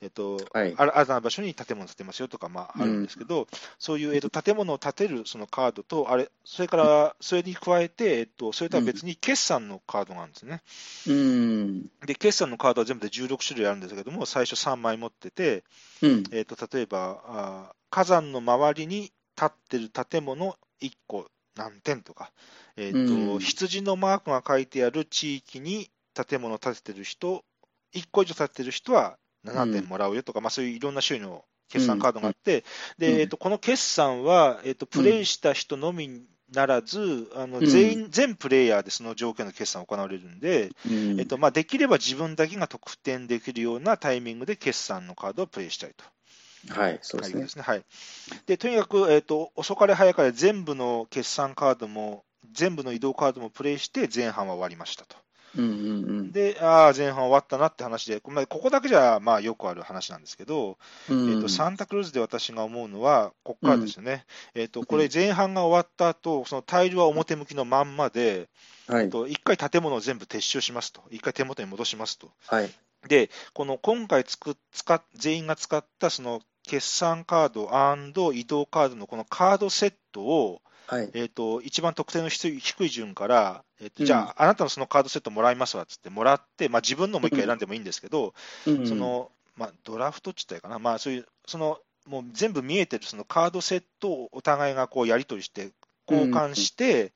[0.05, 3.47] えっと、はいあら新たな場所に建物を建てますよとか、まあ、あるんですけど、
[3.79, 10.63] そういう、えっと、建物を建てるそのカードと、あれ、それから、それに加えて、えっと、それとは別に決算のカードがあるんですね。
[11.09, 11.91] うん。
[12.07, 15.65] で、決算のカードは全部で16種類あるんですけども、最初3枚持ってて、
[16.03, 16.25] うん。
[16.33, 19.13] えっと、例えば、あー火山の周りに立
[19.45, 22.33] ってる建物1個何点とか、
[22.77, 27.45] えっと、うん羊のマークが書いてある地域に建物を建ててる人、
[27.93, 32.65] 1個以上建ててる人は7点もらうよとか、まあそういういろんな種類の決算カードがあって、
[32.99, 36.23] うんで、えっと、この決算は、えっと、プレイした人のみ
[36.53, 41.21] ならず、あのうん全員、全プレイヤーでその条件の決算が行われるんで、うん。
[41.21, 46.05] えっとまあ、できれば自分だけが得点できるようなタイミングで決算のカードをプレイしたいと。
[46.69, 47.49] はい、そうですねはいで。
[47.51, 47.85] すねはい、
[48.47, 55.17] でとにかく、えっと遅かれ早かれ全部の決算カードも、全部の移動カードもプレイして前半は終わりましたと。
[55.57, 55.73] うんうんう
[56.25, 56.33] ん。
[56.33, 60.79] で、ああ、前半終わったなって話で、まあここだけじゃまあよくある話なんですけど、
[61.09, 64.25] うんえっとサンタクルーズで私が思うのは、ここからですよね、
[64.55, 68.49] えっとこれ、前半が終わった後そのタイルは表向きのまんまで、
[68.89, 69.05] はい。
[69.05, 72.31] えっと一回建物を全部撤収しますと、一回手元に戻しますと。
[72.47, 72.71] はい。
[73.09, 81.11] で、この今回つく使っ全員が使ったその決算カード移動カードのこのカードセットを、はい。
[81.15, 84.07] えー、と一番得点の低い低い順から、えーとうん。
[84.07, 88.35] じゃあ、あなたのそのカードセットもらいますわっつってもらって、まあ、自分のもう一回選んでもいいんですけど、
[88.67, 88.87] うん。
[88.87, 95.73] そ、のまあ、ドラフトって言ったらいいかな、まあ、そういうそのもう全部見えてるそのカードセットをお互いがこうやり取りして、
[96.07, 97.13] 交換して、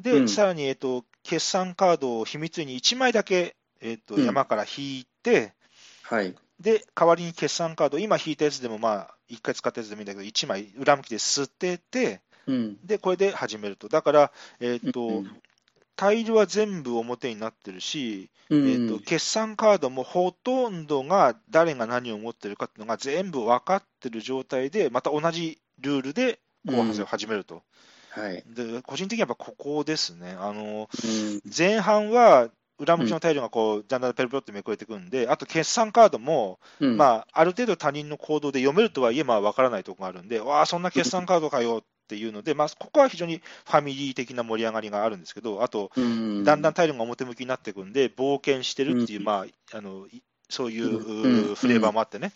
[0.00, 0.28] で、うん。
[0.28, 4.24] さらに、えー、と決算カードを秘密に1枚だけ、えーとうん。
[4.24, 5.52] 山から引いて、
[6.02, 6.34] はい。
[6.60, 12.78] で、代わりに決算カード、今引いたやつでも、まあ、1回使ったやつでもいいんだけど、1枚裏向きで捨てて、うん。
[12.84, 13.88] で、これで始めると。
[13.88, 15.30] だから、えっ、と、うん
[15.96, 27.62] タイルは全部表になってるし、うんえっと決算カードもほとんどが誰が何を持ってるかっていうのが全部分かってる状態で、また同じルールで後半戦を始めると。
[28.10, 28.44] はい。
[28.46, 30.36] で個人的にはやっぱここですね。
[30.38, 31.40] あのうん。
[31.56, 49.24] 前半は裏向きのタイルがこう、だんだんペロペロってめくれてくんで、あと決算カードも、うん、まあ、ある程度他人の行動で読めるとはいえ、まあ、わからないところがあるんで、わあ、そんな決算カードかよっていうので、まあ、ここは非常にファミリー的な盛り上がりがあるんですけど、あと、うん、だんだんタイルが表向きになっていくんで、冒険してるっていう、うん。
[49.24, 52.32] まあ、あのいそういうフレーバーもあってね、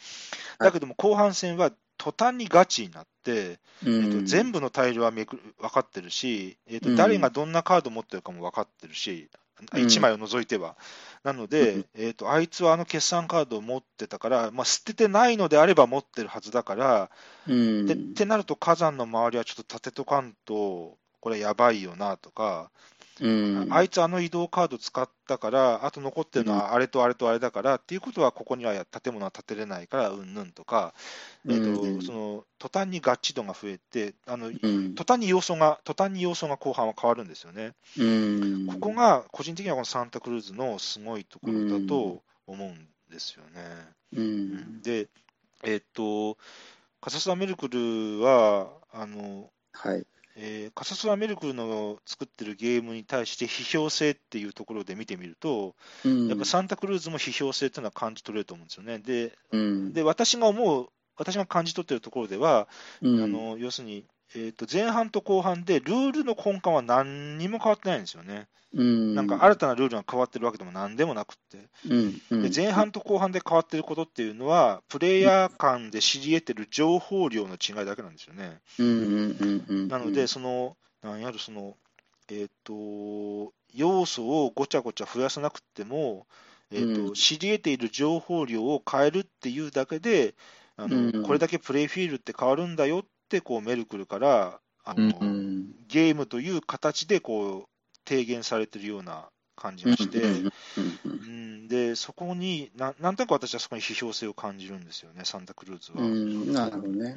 [0.59, 6.97] だけども後半戦は途端にガチになって、うん、えっと、全部のタイルはめく分かってるし、えっとうん。
[6.97, 9.41] 誰がどんなカード持ってるかも分かってるし、うん
[9.73, 10.77] 1枚を除いては。
[11.25, 17.11] なので、うんえっと、あいつはあの決算カードを持ってたから、まあ、捨ててないのであれば持ってるはずだから、
[17.49, 22.71] うん、でってなると火山の周りはちょっと立てとかんと、これやばいよなとか、
[23.21, 30.95] うん、あいつあの移動カード使ったから、あと残ってるのはあれとあれとあれだから、っていうことはここには建物は建てれないから、うんぬんとか、
[31.49, 37.75] えっとうんその途端に合致度が増えてあの、うん、途端に要素が、途端に要素が後半は変わるんですよね。
[37.99, 43.63] うん、ここが個人的にはこのサンタクルーズのすごいところだと思うんですよね。
[44.17, 45.09] うん、で、
[45.65, 46.37] えっと、
[47.01, 50.05] カサスラメルクルは、あのはい。
[50.41, 55.75] えーカサスラメルクルの作ってるゲームに対して批評性っていうところで見てみると、
[56.05, 58.99] うん、やっぱサンタクルーズも批評性っていうのは感じ取れると思うんですよね。
[59.01, 62.69] で、うん、で私が思う、私が感じ取ってるところでは、
[63.03, 64.05] うん、あの要するに、
[64.35, 68.49] えー、と前半と後半でルールの根幹は何にも変わってないんですよね。
[68.75, 78.61] うん、なんか新たなルールが変わってるわけでも何でもなくって、うん、うん、で前半と後半で変わってることっていうのは、プレイヤー間で知り得てる情報量の違いだけなんですよね。
[79.89, 81.77] なので、その、なんやるその、
[82.31, 86.27] えっ、と、要素をごちゃごちゃ増やさなくても、
[86.71, 87.15] えーとうん。
[87.15, 90.35] 知り得ている情報量を変えるっていうだけで、
[90.77, 91.23] あのうん。
[91.23, 100.53] これだけプレイフィールって変わるんだよってこうメルクルからあうん、の、うん、ゲームという形でこう提言されてるような感じがして、うん、
[101.05, 106.03] うんでそこにな、なんとなく私はそこに批評性を感じるんですよね、サンタクルーズは。
[106.03, 107.17] うん、なるほどね。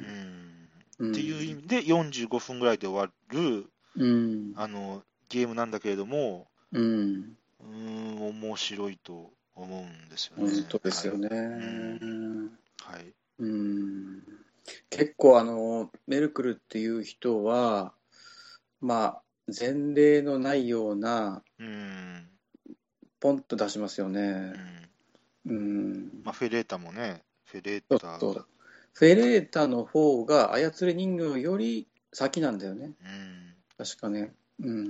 [0.98, 10.50] うんっていう意味で45分ぐらいで終わるうん、あのゲームなんだけれども、うん、うーん、面白いと思うんですよね。
[10.50, 11.28] 本当ですよね。
[11.28, 12.96] はい。
[12.96, 13.14] はい。
[13.40, 14.22] うん
[14.90, 17.92] 結構あのメルクルっていう人は
[18.80, 22.28] まあ前例のないようなうん。
[23.20, 24.30] ポンと出しますようね。
[24.30, 24.88] ん
[25.46, 28.46] うん、まあ、フェレータもね、フェレータそう
[28.94, 32.92] フェレータの方が操り人形より先なんだよね。
[33.00, 33.54] うん。
[33.78, 34.32] 確かね。
[34.60, 34.86] うん、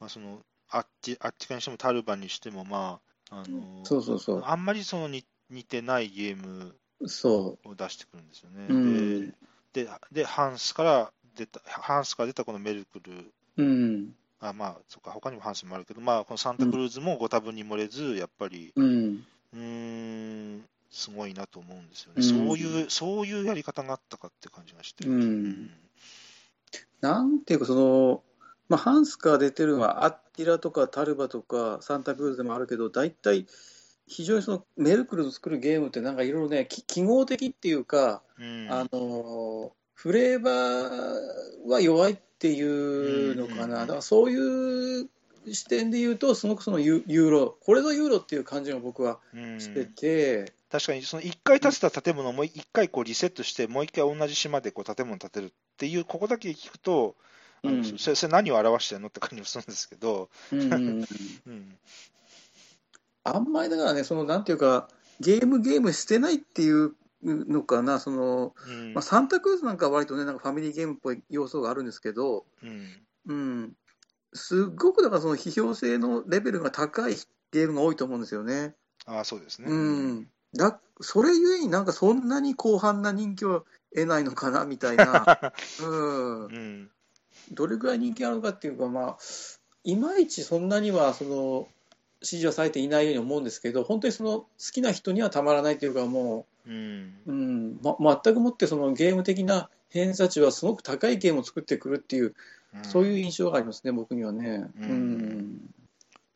[0.00, 3.00] まあ、その、あっち、あっちかにしてもタルバンにしても、ま
[3.30, 4.42] あ、あの、そうそうそう。
[4.44, 6.74] あんまりその似似てないゲーム
[7.08, 8.66] そを出してくるんですよね。
[8.68, 8.74] う。
[8.74, 9.30] うん、
[9.72, 22.14] でで、で、ハンスから出た、ハンスから出たこのメルクル、うん、あまあ、そっか、他にもハンスもあるけど、まあ、このサンタクルーズもご多分に漏れず、やっぱり、うん、うーん、すごいなと思うんですよね。
[22.18, 25.06] うんそういう、そういうやり方があったかって感じがして。
[25.06, 25.70] うん
[27.00, 28.22] なんていうかその、
[28.70, 33.46] まあ、ハンスから出てるのはアッティラとかタルバとかサンタクルーズでもあるけど大体
[34.06, 38.68] 非常にそのメルクルの作るゲームってなんかいろいろねき記号的っていうか、うん。
[38.70, 45.08] あのフレーバーは弱いっていうのかな、うんだからそういう
[45.52, 49.60] 視点で言うとすごくそのユユーロこれぞユーロっていう感じが僕はうん。
[49.60, 57.14] してて、確かに、その一回建てた建物をもう一回こうリセットして、もう一回同じ島でこう建物建てるっていう、ここだけ聞くと、
[57.62, 57.84] うん。
[57.96, 60.72] それ何を表してるのって感じもするんですけど、うん。
[60.72, 61.04] うん
[63.24, 64.88] あんまりだからねそのなんていうか
[65.20, 66.94] ゲームゲームしてないっていう
[67.24, 68.94] のかなそのうん。
[68.94, 73.06] まあ、サンタクルーズなんかは割とね、なんかファミリーゲームっぽい要素があるんですけど、うん。
[73.26, 73.72] うん、
[74.34, 77.14] すっごくだからその批評性のレベルが高い
[77.52, 78.74] ゲームが多いと思うんですよね。
[79.06, 79.68] ああ、そうですね。
[79.68, 83.64] うん、だそれゆえになんかそんなに広範な人気を
[83.94, 86.44] 得ないのかなみたいな、 うん。
[86.44, 86.90] う、ん。
[87.52, 89.18] どれぐらい人気あるのかっていうか、まあ、
[89.84, 91.68] いまいちそんなにはその
[92.24, 97.14] 支持はされていないように思うんですけど、本当にその好きな人にはたまらないというか、もう、うん。
[97.26, 102.34] うんま、全くもってそのゲーム的な偏差値はすごく高いゲームを作ってくるっていう、
[102.82, 104.66] そういう印象がありますね、僕にはね。
[104.78, 104.90] ううん。
[105.20, 105.74] ん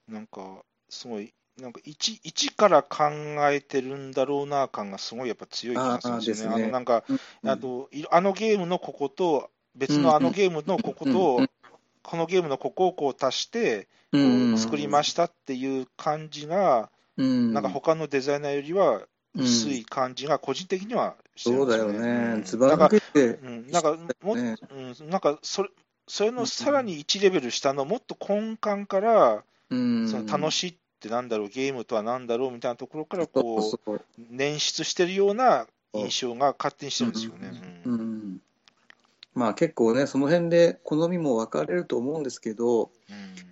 [0.09, 3.09] なんか、すごい、なんか一一から考
[3.51, 6.55] えてるんだろうな感がすごいやっぱ強い気がするんですよね。
[6.55, 6.67] あね。
[6.67, 7.51] のなんか、うん。
[7.51, 11.51] あといあのゲームのここと、別のあのゲームのここと、うん。
[12.03, 17.53] このゲームのここをこう足して、作りましたっていう感じが、うん。
[17.53, 19.03] なんか他のデザイナーよりは
[19.35, 22.19] 薄い感じが個人的にはしてるそうだよんですよね。
[22.19, 22.43] ね、うん。
[22.45, 24.57] ずば抜けて、うん、なんかも、ね。
[25.01, 25.71] うん、なんかそれ
[26.09, 34.01] それのさらに1レベル下のもっと根幹から、うん、その楽しいってなんだろう、ゲームとはなんだろうみたいなところからそうこそうう。
[34.35, 37.83] 捻出してるような印象が勝手にしてるんですよね。
[37.85, 38.41] ううんん。
[39.35, 43.48] まあ結構ね、その辺で好みも分かれると思うんですけど、うん、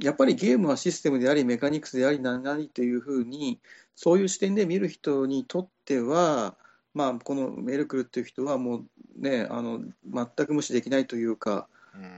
[0.00, 3.60] やっぱりゲームはシステムであり、メカニクスであり、何々というふうに、
[3.96, 6.56] そういう視点で見る人にとっては、
[6.94, 8.84] まあ、このメルクルっていう人は、もう
[9.16, 11.66] ね、あの全く無視できないというか、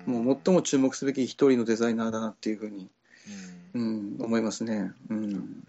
[0.07, 0.25] うん。
[0.25, 2.91] もう最も注目すべき一人のデザイナーだなっていうふうに、
[3.75, 4.17] うん。
[4.19, 4.93] うん、思いますね。
[5.09, 5.25] うん。
[5.25, 5.65] うん。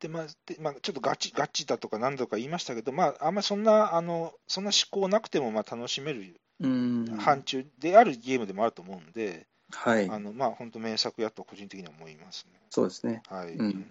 [0.00, 12.58] でまあでまあ、ちょっとガチガチだとか何度か言いましたけど、まあ、あんまりそんなあのそんな思考なくてもまあ楽しめるうん、範疇であるゲームでもあると思うんで、はい、あのまあ、本当、名作やと個人的には思いますね。
[12.70, 13.22] そうですね。
[13.28, 13.52] はい。
[13.52, 13.90] うん。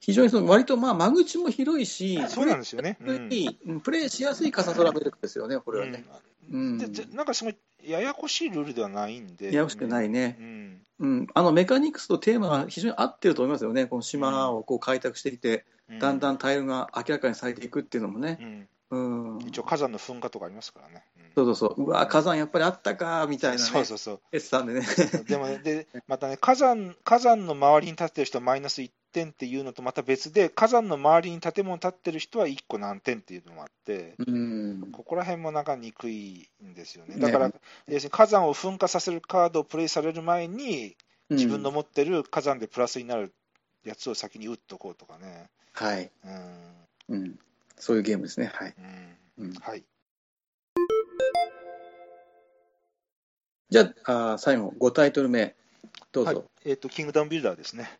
[0.00, 2.96] 非常にその割とまあ間口も広いし、そうなんですよね。
[3.00, 6.04] プレイうんプレイしやすいカサドラメルクですよね、これはね。
[6.50, 6.74] ううん。
[6.74, 9.46] んででなんかすごいややこしいルールではないんで。
[9.46, 10.36] ややこしくないね。
[10.40, 10.42] う。
[10.42, 10.82] ん。
[10.98, 15.98] うん、あのメカニクスとテーマが非常に合ってると思いますよね、この島をこう開拓してきて、うん。
[16.00, 18.68] だんだんタイルが明らかにされていくっていうのもね、
[19.46, 21.04] 一応、火山の噴火とかありますからね。
[21.16, 21.22] うん。
[21.34, 24.20] そうそうそう、うわ、火山やっぱりあったかみたいなね、そうそうそう。
[24.32, 24.82] S さんでね、
[25.28, 37.14] でもね、でまたね火山、火山の周りに立ってる人はマイナス1点っていうのとまた別で、火山の周りに建物建ってる人は1個何点っていうのもあって、うん、ここら辺もなんか憎いんですよね。
[37.14, 37.20] ね。
[37.20, 40.96] だから、要するに火山を噴火させるカードをプレイされる前に、
[41.30, 43.32] 自分の持ってる火山でプラスになる
[43.84, 45.48] やつを先に打っとこうとかね。
[45.72, 46.10] はい、
[47.08, 47.16] うん。
[47.16, 47.38] うん、
[47.82, 48.74] そういうゲームですね、はい。
[49.38, 49.82] うんうんはい。
[53.70, 55.56] じゃああー、最後、5タイトル目、
[56.12, 56.44] どうはいぞ。
[56.64, 57.90] えっ、と、キングダムビルダーですね。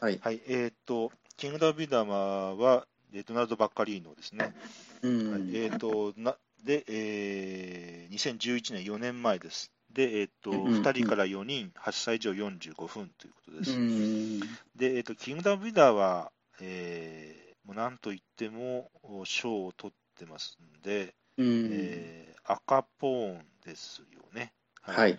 [0.00, 0.42] はい、はい。
[0.48, 4.54] えっ、と、キングダムビルダーは、えードナルド・バッカリーノですね。
[5.02, 6.34] うんはいえー、とな
[6.64, 9.70] で、えー2011年、4年前です。
[9.92, 13.70] で、えーとうんうん2人から4人、8歳以上45分ということです。
[13.70, 14.40] うん
[14.74, 21.68] で、えーと、キングダムビルダーは、えーなんといってもお賞を取ってますんで、うん。
[21.72, 24.52] えー赤ポーンですよね。
[24.80, 25.18] はい、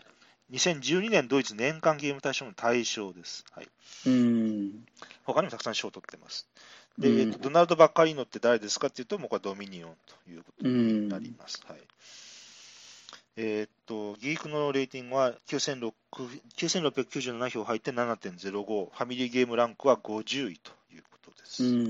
[0.51, 3.45] 2012年ドイツ年間ゲーム大賞の大賞です。
[3.51, 3.67] はい、
[4.07, 4.71] うん。
[5.25, 6.49] 他にもたくさん賞を取ってます。
[6.97, 7.19] で、うん。
[7.19, 9.95] えーとドナルド・バッカリーノって誰ですかっていうと、僕はドミニオン
[10.25, 11.61] ということうんになります。
[11.67, 11.79] はい。
[13.35, 15.93] えーっと、ギークのレーティングは96
[16.57, 21.03] 9697票入って7.05、ファミリーゲームランクは50位という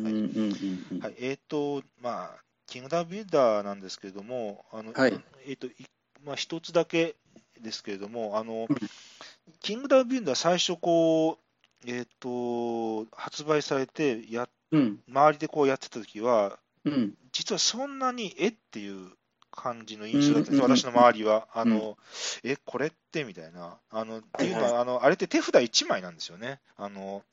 [0.04, 0.14] はい。
[0.14, 5.20] うんうんはい、えーっと、まあ、キングダムビルダーなんですけれども、あのはい。
[5.46, 5.74] えーっとい
[6.26, 7.16] まあ、一つだけ
[7.62, 8.78] ですけれども、あのうん。
[9.60, 15.00] キングダムビルダー、最初こう、えーっと、発売されてや、うん。
[15.10, 17.14] 周りでこうやってた時は、うん。
[17.32, 19.12] 実はそんなにえっていう
[19.52, 21.48] 感じの印象だったんです、うんうんうん私の周りは。
[21.54, 21.98] あの、
[22.44, 23.78] え、これってみたいな。
[23.90, 26.60] あの、っていうのは、あの、あれって手札1枚なんですよね。
[26.78, 27.24] あの、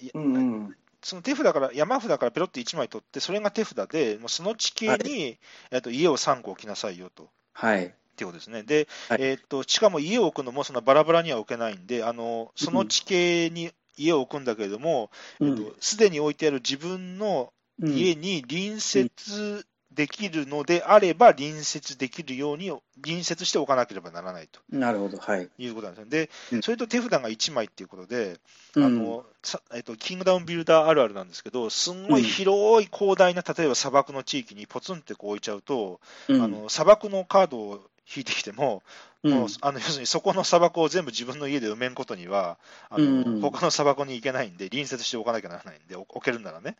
[0.00, 0.76] いうんうん
[1.06, 5.38] その手札から、山札からペロって1枚取って、それが手札で、もうその地形に、
[5.70, 7.22] えっと、家を3個置きなさいよと。
[7.22, 7.94] っはい。
[8.16, 8.64] ていうことですね。
[8.64, 19.64] で、はいえっと、しかも家を置くのもそんなバラバラには置けないんで、あの、その地形に家を置くんだけれども、うんえっと、すでに置いてある自分のうん家に隣接
[19.96, 22.70] できるのであれば、隣接できるように、
[23.02, 24.60] 隣接しておかなければならないと。
[24.70, 25.48] なるほど、はい。
[25.58, 26.10] いうことなんですよ。
[26.10, 26.62] でう、ん。
[26.62, 28.38] それと手札が1枚っていうことで、
[28.74, 28.84] うん。
[28.84, 36.42] あのさえっと、キングダウンビルダーあるあるなんですけど、すんごい広い広大な、例えば砂漠の地域にポツンってこう置いちゃうと、うん。
[36.42, 37.80] あの砂漠のカードを
[38.14, 38.82] 引いてきても、
[39.22, 39.32] うん。
[39.32, 42.58] もうあの要するにそこの砂漠を全部自分の家で埋めんことには、
[42.90, 43.40] あのうん。
[43.40, 46.76] 他の砂漠に行けないんで、隣接しておかなきゃならないんで、お置けるならね。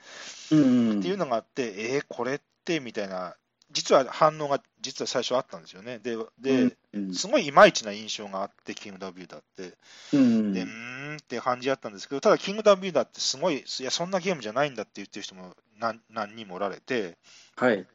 [0.51, 0.99] うん。
[0.99, 2.45] っていうのがあって、えー、これって
[2.81, 3.37] みたいな、
[3.71, 5.99] 実は反応が実は最初あったんですよね。
[5.99, 9.77] で、でうんすごいいまいちな印象があって、キングダムビルダーって。
[10.13, 17.17] うんで、うーんって感じだったんですけど、ただ、キングダムビルダーってすごい、いや、そんなゲームじゃないんだって言ってる人も何何人もおられて、
[17.57, 17.87] はい。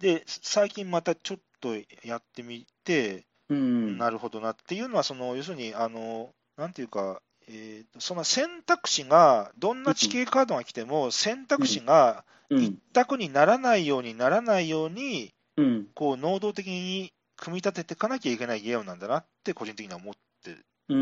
[0.00, 7.22] で、最近またちょっとやってみて、うんなるほどなっていうのは、その要するに、あのなんていうか、
[7.52, 12.78] えーとその選択肢が、どんな地形カードが来ても、選択肢が一うん。
[12.92, 15.86] 択にならないようにならないように、うん。
[15.94, 20.56] こう能動的に組み立てていかなきゃいけないゲームなんだなって、個人的には思って
[20.88, 20.96] うる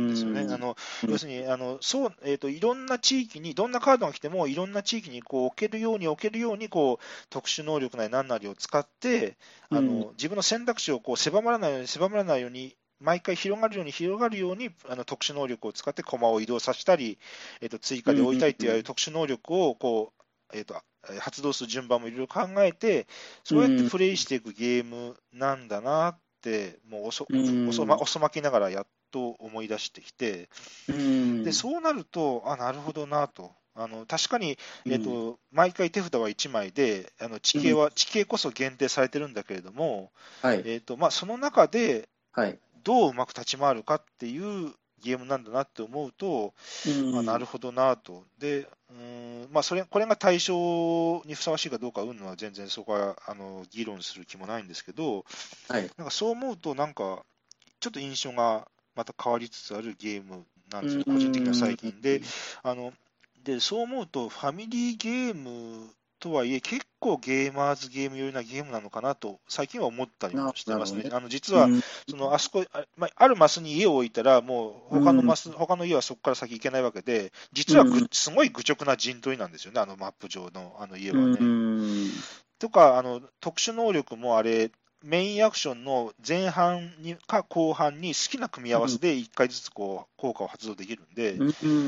[0.00, 0.46] んんですよね。
[0.48, 1.10] あのうん。
[1.10, 9.36] 要するにあのそう、えーと、いろんな地域に、どんなカードが来ても、いろんな地域にこう置けるように、置けるようにこう、特殊能力なり何なりを使って、
[9.70, 10.10] あのうん。
[10.12, 17.18] 自分の選択肢をこう狭まらないように、狭まらないように、毎回広がるように、広がるように、あの特殊能力を使って駒を移動させたり、
[17.60, 20.12] えー、と追加で置いたいっていう特殊能力をこ
[20.52, 23.06] う、えー、とえー発動する順番もいろいろ考えて、
[23.44, 27.26] そうやってプレイしていくゲームなんだなって、もう遅
[27.84, 30.48] ま遅まきながらやっと思い出してきて、
[30.88, 33.52] うんでそうなると、あなるほどなと。
[33.76, 40.62] あの確かに、えっと毎回手札は1枚で、あの地形は、地形こそ限定されてるんだけれども、はい。
[40.64, 42.58] えっとまあ、その中ではい。
[42.84, 44.72] どううまく立ち回るかっていう
[45.02, 46.54] ゲームなんだなって思うと、
[46.86, 48.24] うんあなるほどなと。
[48.38, 55.24] で、うーんまあ、それこれが対象にふさわしいかどうかうんのは全然そこはあの議論する気もないんですけど、
[55.68, 55.90] はい。
[55.96, 57.24] なんかそう思うと、なんか
[57.80, 62.00] ちょっと印象がまた変わりつつあるゲームなんですよ、個人的には最近。
[62.00, 62.22] で、
[62.62, 62.92] あの
[63.42, 65.90] でそう思うと、ファミリーゲーム
[66.24, 71.02] とはいえ、結構ゲーマーズゲーム寄りなゲームなのかなと、最近は思ったりもしてますね。
[71.02, 71.82] なあの実は、うん。
[72.08, 78.08] そのあそこあ,、まあ、あるマスに家を置いたら、もう他のマス、他の家はそこから先行けないわけで、実はぐ、うん。
[78.10, 81.38] すごい愚直な陣取りなんですよね、あのマップ上のあの家はね。
[81.38, 82.10] うん
[82.58, 84.70] とかあの、特殊能力もあれ、
[85.02, 91.44] メインアクションの前半にか後半に好きな組み合わせで1回ずつこう効果を発動できるんで、う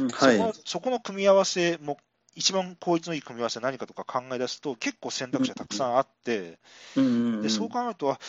[0.07, 0.09] ん。
[0.11, 0.37] はい。
[0.37, 0.55] そこ。
[0.67, 1.97] そこの組み合わせも、
[2.37, 6.59] 一番効率のいい組み合わせは何かとか考え出すと、結構選択肢がたくさんあって、
[6.97, 8.21] うんでそう考えると、あ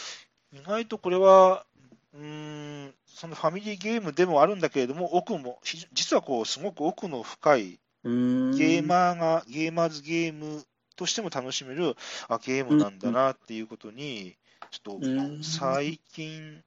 [0.54, 1.66] 意外とこれは、
[2.14, 10.64] うーん、そのファミリーゲームでもあるんだけれども、奥も、ひ実はこう、すごく奥の深いうんゲーマーが、ゲーマーズゲーム
[10.96, 11.96] としても楽しめる、
[12.30, 14.36] あ、ゲームなんだなっていうことに、
[14.72, 16.64] ちょっとうん最近、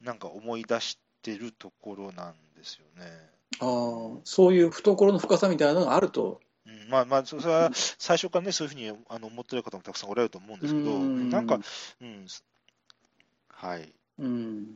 [0.00, 3.30] なんか思い出してるところなんですよね。
[3.60, 6.40] あーそういう懐の深さみたいなのがあると。
[6.68, 11.58] うん、まあまあ、そそれは最初からね、そういうふうにあの思ってる方もたくさんおられると思うんですけど、うんなんか、
[12.00, 12.26] うん、
[13.48, 13.92] はい。
[14.18, 14.66] うん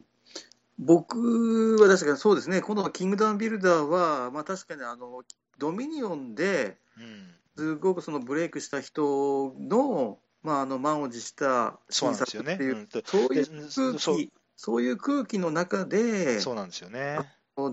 [0.78, 5.22] 僕は確かにそうですね、このキングダムビルダーは、まあ、確かにあの
[5.58, 12.26] ドミニオンでうんすごくそのブレイクした人の,、まあ、あの満を持したそう新。
[12.26, 17.18] 作っていう、うんでそういうで空そう気、そういう空気の中でそうなんですよね。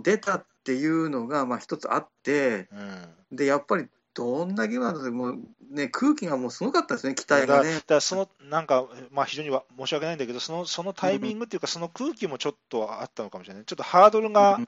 [0.03, 5.39] 出たっていうのがまあ一つあって、うんでやっぱりどんなゲームなんだってもう、
[5.72, 7.76] ね、空気がもうすごかったですね、期待がね。
[7.76, 14.68] だからそのなんか、まあ、非常には申し訳ないんだけど、そのそのタイミングっていうか、その空気もちょっとあったのかもしれない、ちょっとハードルが、うん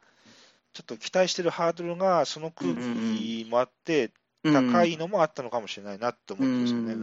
[0.73, 4.11] ちょっと期待してるハードルが、その空気もあって、うん
[4.53, 6.95] 高いのもあったのかもしれないなと思うんですよね。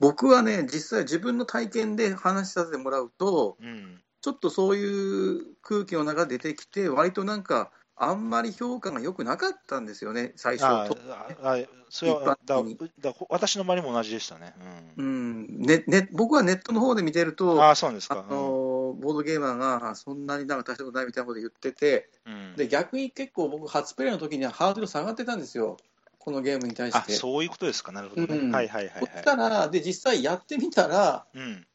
[0.00, 4.00] 僕はね、実際自分の体験で話しさせてもらうと、うん。
[4.20, 10.66] ちょっとそういう空気の中で出てきて、割となんか、あんまり評価が良くなかったんですよね、最初。
[10.66, 12.54] あとああそれはだ
[13.00, 14.54] だ私の周りも同じでしたね。
[14.98, 18.16] ううんんねね、僕はネットの方で見てると、あああ、そうですか。
[18.28, 25.78] のボードゲーマーがそんなになんか大したことないみたいなこと言ってて、うんで逆に結構僕、初プレイの時にはハードル下がってたんですよ、
[26.18, 27.12] このゲームに対しあて。
[27.12, 28.36] そういうことですか、なるほどね。
[28.36, 31.38] うんはいはいはいそしたはら、で実際やってみたら、い。
[31.38, 31.66] うん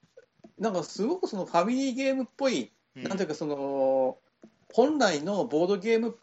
[0.60, 4.18] なんかすごくそのファミリーゲームっぽい、うんなんていうかその、
[4.74, 6.18] 本来のボードゲーム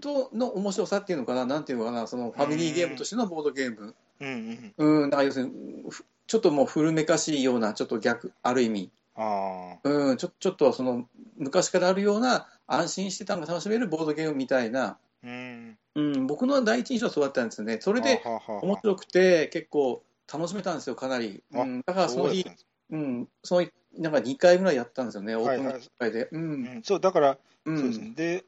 [0.00, 15.78] との面白さっていうのかな、なんていうのかな、そのファミリーゲームとしてのボードゲーム、うんうんうん、なんか要するに、ふちょっともう古めかしいような、ちょっと逆、ある意味、ああうん、ちょちょっとその昔からあるような、安心してたのが楽しめるボードゲームみたいな、うん。
[15.94, 17.78] うん、僕の第一印象はそうだったんですよね。
[17.80, 21.42] それではははは面白くて、結構楽しめたんですよ、かなり。
[21.54, 22.50] あうん、だからその日そ
[22.90, 23.66] うん、その
[23.98, 26.24] なんか2回ぐらいやったんですよね、オープンはいはい会で。
[26.24, 28.12] う、うんんそうだから、うん、そうですね。
[28.14, 28.44] で、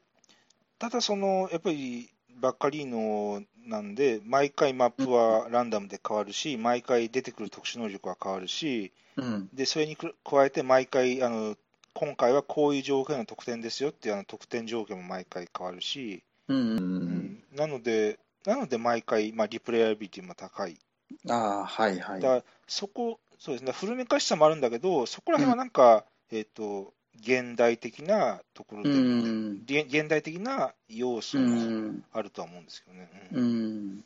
[0.79, 2.09] ただその、やっぱり
[2.39, 11.55] バッカリーノなんで、毎回マップはランダムで変わるし、毎回出てくる特殊能力は変わるし、うん、でそれにく加えて、毎回あの、
[11.93, 20.77] 今回はこういう条件の得点ですよっていうあの得点条件も毎回変わるし、うん、うん、うんなので、なので毎回、まあ、リプレイアビリティも高い。
[21.29, 22.21] ああ、はいはい。
[22.21, 33.09] だそこ、そうですね、古めかしさもあるんだけど、そこら辺はなんか、えっ、と、現代的なところうでも、ん、げ現代的な要素うもん、あるとは思うんですけどね。
[33.31, 33.87] ううん。
[33.97, 34.03] ん。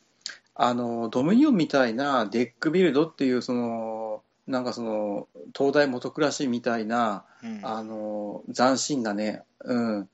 [0.54, 7.60] あの、ドミニオンみたいなデックビルドっていう、その、なんかその、灯台下暗しみたいな、うん。
[7.62, 10.08] あの、斬新なね、うん、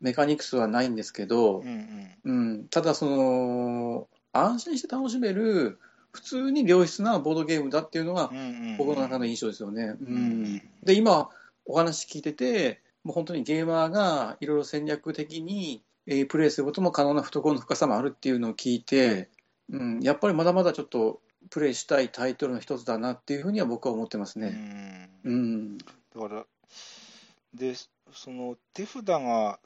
[0.00, 5.78] メカニクスはないんですけどう、んうん、ただその、安心して楽しめる、
[6.12, 8.76] 普通に良質なボードゲームだっていうのがうんうんうん。
[8.76, 9.96] 僕の中の印象ですよね。
[10.00, 11.30] ううんん、で、今、
[11.64, 19.30] お話聞いてて、もう本当にゲーマーがいろいろ戦略的に、えープレイすることも可能な懐の深さもあるっていうのを聞いて、
[19.70, 24.48] うん、やっぱりまだまだちょっとプレイしたいタイトルの一つだなっていうふうには僕は思ってますうね。
[24.50, 25.84] んうん、だ
[26.16, 26.44] から、
[27.54, 27.74] で、
[28.12, 29.58] その手札が、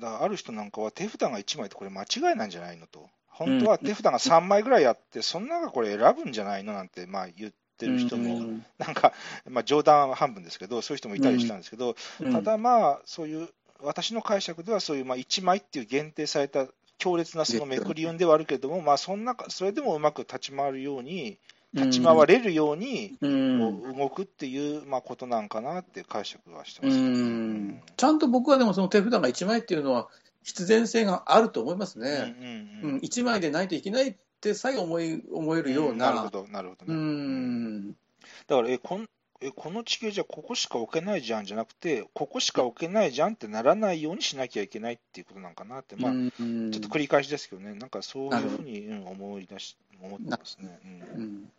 [0.00, 3.10] だある人なんかは手札が1枚ってこれ間違いなんじゃないのと。
[3.26, 9.12] 本当は手札が3枚ぐらいあって、その中これ選ぶんじゃないのなんてまあ言ってってる人も、うんなんか、
[9.48, 12.32] まあ、冗談半分ですけど、そういう人もいたりしたんですけど、うん。
[12.32, 13.48] ただまあ、そういう、
[13.80, 16.66] 私の解釈では、そういうまあ1枚っていう限定された
[16.98, 21.38] 強烈なそのめくり運ではあるけれども、まあ、そんなそれでもうまく立ち回るように、
[21.74, 27.82] 立ち回れるように、動くっていう、まあ、ことなんかなって解釈はしてうます、ん。
[27.96, 30.08] ちゃんと僕はでもその手札が1枚っていうのは
[30.42, 32.36] 必然性があると思いますうんね。
[32.82, 32.94] うんうん。
[32.94, 36.06] うん、1枚でないといけないってさえ思い思えるような。
[36.06, 36.96] なるほど、なるほどうね。
[36.96, 39.08] んだからえこん
[39.40, 50.78] え、この地形じゃここしか置けないじゃんじゃなくて、ここしか置けないじゃんってならないようにしなきゃいけないっていうことなんかなって、まあ、うんちょっと繰り返しですけどね、なんかそういうふうに、うん思い出し、思ってますね。
[51.16, 51.52] うんうん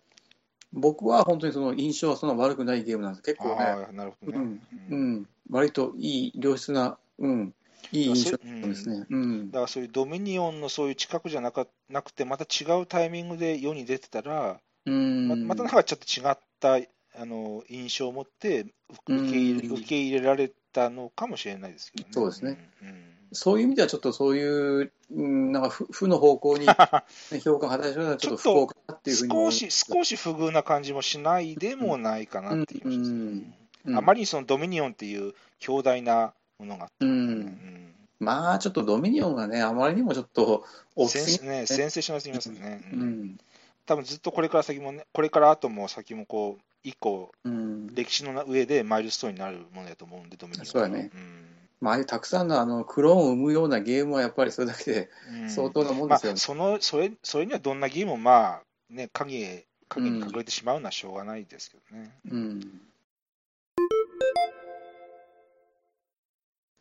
[0.75, 3.21] 僕は本当にその印象はそんな悪くないゲームなんです。
[3.21, 4.57] 結構ね、なるほどね。
[4.89, 7.53] うん、割といい良質な、うん、
[7.91, 9.05] いい印象ですね。
[9.09, 9.51] うん。
[9.51, 15.27] だからそういうドミニオンのそういう近くじゃなかなくて、また違うタイミングで世に出てたら、うん。
[15.27, 18.65] ままたなんかちょっと違ったあの印象を持って
[19.07, 22.09] 受け入れ、うん受け入れられたのかもしれないですけどね。
[22.13, 22.69] そうですね。
[22.81, 22.87] うん。
[22.87, 23.13] うん。
[23.33, 26.67] そういう意味ではちょっとそういう、うん、なんか負負の方向に、
[27.31, 33.97] ね、評価が働いてるのはちょっと不幸かなっていうふうに思少いし少し不遇な感じもしないでもないかなっていううん。
[33.97, 37.39] あまりにそのドミニオンっていう強大なものがあって、ううん。
[37.41, 43.23] ん、まあちょっとドミニオンがね、あまりにもちょっと大きすぎね、センセーショナルすぎますよね、ううん。
[43.25, 43.37] ん
[43.85, 47.93] 多分ずっとこれから先もね、これから後も先もこう、一個、うん。
[47.93, 50.65] 歴史の上でマイルストーンになるものだと思うんで、ドミニオンは。
[50.65, 51.11] そうだね。
[51.13, 51.45] うん。
[51.81, 55.09] まあ、ああいうたくさんのあのクローンを生むようなゲームはやっぱりそれだけで
[55.41, 55.49] うん。
[55.49, 56.39] 相当なもんまあですよね。
[56.39, 62.11] そのそれそれにはどんなゲームも、まあね、影へ影に隠れてしまうのはしょうがないですけどね。
[62.31, 62.81] うん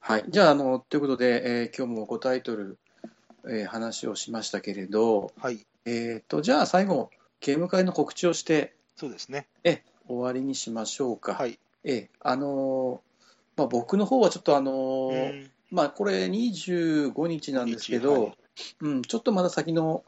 [0.04, 2.76] はい、じゃああの、ということで、えー今日も5タイトル、
[3.48, 9.46] えー話をしましたけれど、はい、えー、とじゃあ最後、ゲーム会の告知をして、そうですね。
[9.62, 11.34] え終わりにしましょうか。
[11.34, 11.56] はい。
[11.84, 15.12] えあのーまあ、僕の方はちょっとあの
[15.70, 18.34] まあ、これ25日なんですけど、はい
[18.80, 20.02] うん、ちょっとまだ先の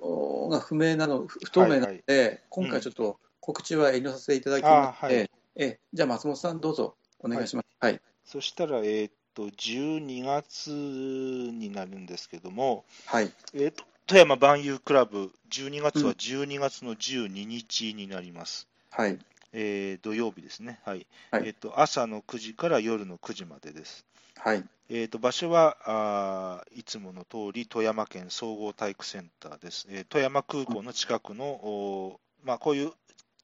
[0.00, 7.66] おが不明なの、不不透明なので、今回ちょっと告知は遠慮させていただきますので、あはいえじゃあ松本さんどうぞお願いします。
[7.78, 8.00] はい。
[8.24, 13.32] そしたら、えーっと、12月になるんですけども、はい。
[13.54, 18.68] えーっと、富山万有クラブ、12月は12月の12日になります。
[18.90, 19.18] はい。
[19.52, 20.80] えー土曜日ですね。
[20.84, 21.06] はい。
[21.30, 24.04] はいえーっと、朝の9時から夜の9時までです。
[24.36, 24.64] はい。
[24.90, 29.86] えー、と場所はあーいつもの通り富山県総合体育センターです。
[29.90, 32.92] えー富山空港の近くの、おーまあ、こういう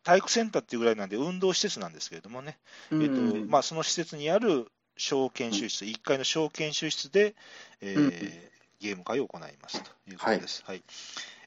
[0.03, 2.59] 体育センターっていうぐらいなんで、運動施設なんですけれどもね、
[2.91, 4.67] えーとまあ、その施設にある
[5.01, 7.35] 小研修室、1階の小研修室で、
[7.81, 10.63] えーうんゲーム会を行いますということです。
[10.65, 10.83] はい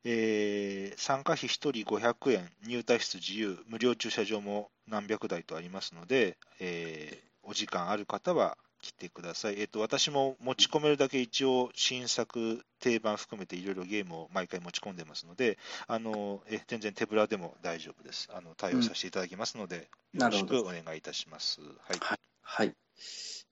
[0.03, 9.59] えー参加費1人500円、入退室自由、無料駐車場も何百台とありますので、えーお時間ある方は来てください。
[9.59, 18.29] えっ、と、私も持ち込めるだけ一応、新作、定番含めていろいろゲームを毎回持ち込んでますので、あのえ全然手ぶらでも大丈夫です。
[18.33, 21.59] あの対応させていただきますので、よろしくお願いいたします。
[21.61, 21.99] はい。
[22.41, 22.73] はい。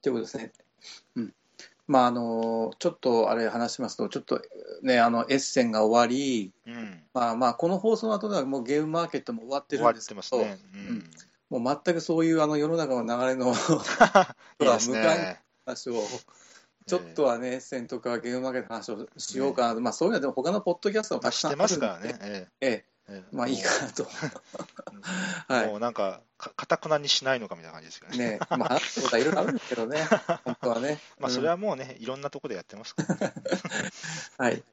[0.02, 0.52] ということですね。
[1.16, 1.34] うん。
[1.88, 4.42] まあ、あの、ちょっとあれ話しますと、ちょっと
[4.82, 7.04] ね、あの、エッセンが終わり、うん。
[7.14, 10.58] まあまあ、この放送の後ではもうゲームマーケットも終わってるんですけど、ますね。
[10.74, 11.04] うん。
[11.50, 15.42] もう全くそういうあの世の中の流れの いいです無関ね。
[15.66, 16.02] 話を、
[16.88, 22.50] ちょっとはね、エッセンとかゲームマーケットの話をしようかな、まあそういうのはでも他のポッドキャストもたくさんあるんでしてますからね。
[22.62, 22.91] ええ
[23.32, 24.04] まあいいかなと。
[24.04, 24.10] も
[25.50, 28.32] う はいもうなんか、かたくなにしないのかみたいな感じですけどね。
[28.32, 30.04] ね、まあ話すことはいろいろあるんですけどね、
[30.46, 31.00] 本当はね。
[31.20, 33.34] まあ、それはもうね、いろんなところでやってますからね。
[34.40, 34.64] う んはい。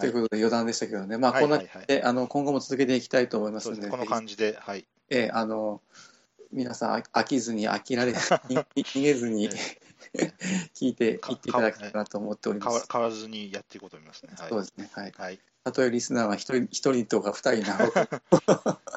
[0.00, 4.86] ということで余談でしたけどね、まあこんなはいはいあの今後も続けていきたいと思いますので、でこの感じで、はい。
[5.10, 5.82] ええ、あの、
[6.50, 9.50] 皆さんあ飽きずに飽きられ、逃げずに
[10.74, 12.68] 聞いていっていただけたらなと思っております。
[12.70, 14.32] 変わ変わらずにやっていこうと思いますね。
[14.38, 14.48] はい。
[14.48, 14.90] そうですね。
[14.92, 15.12] はい。
[15.16, 18.08] はいたとえリスナーが一人一人とか二人なろうと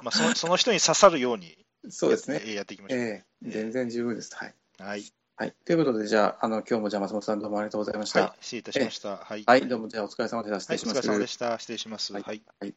[0.03, 1.57] まあ、そのその人に刺さるように
[1.89, 2.41] そうですね。
[2.45, 2.99] えやっていきましょう。
[2.99, 4.35] ええ全然十分です。
[4.35, 4.53] はい。
[4.79, 5.03] はい、
[5.35, 5.53] はい。
[5.65, 8.21] ということで、じゃあ、あの、今日もじゃあ松本さんどうもありがとうございました。
[8.21, 9.17] はい、失礼いたしました。
[9.17, 10.77] はい、はい、どうもじゃあお疲れ様でした。
[10.77, 11.07] 失はい、お疲礼します。
[11.07, 11.59] れ様でした。
[11.59, 12.13] 失礼します。
[12.13, 12.75] はいはいはい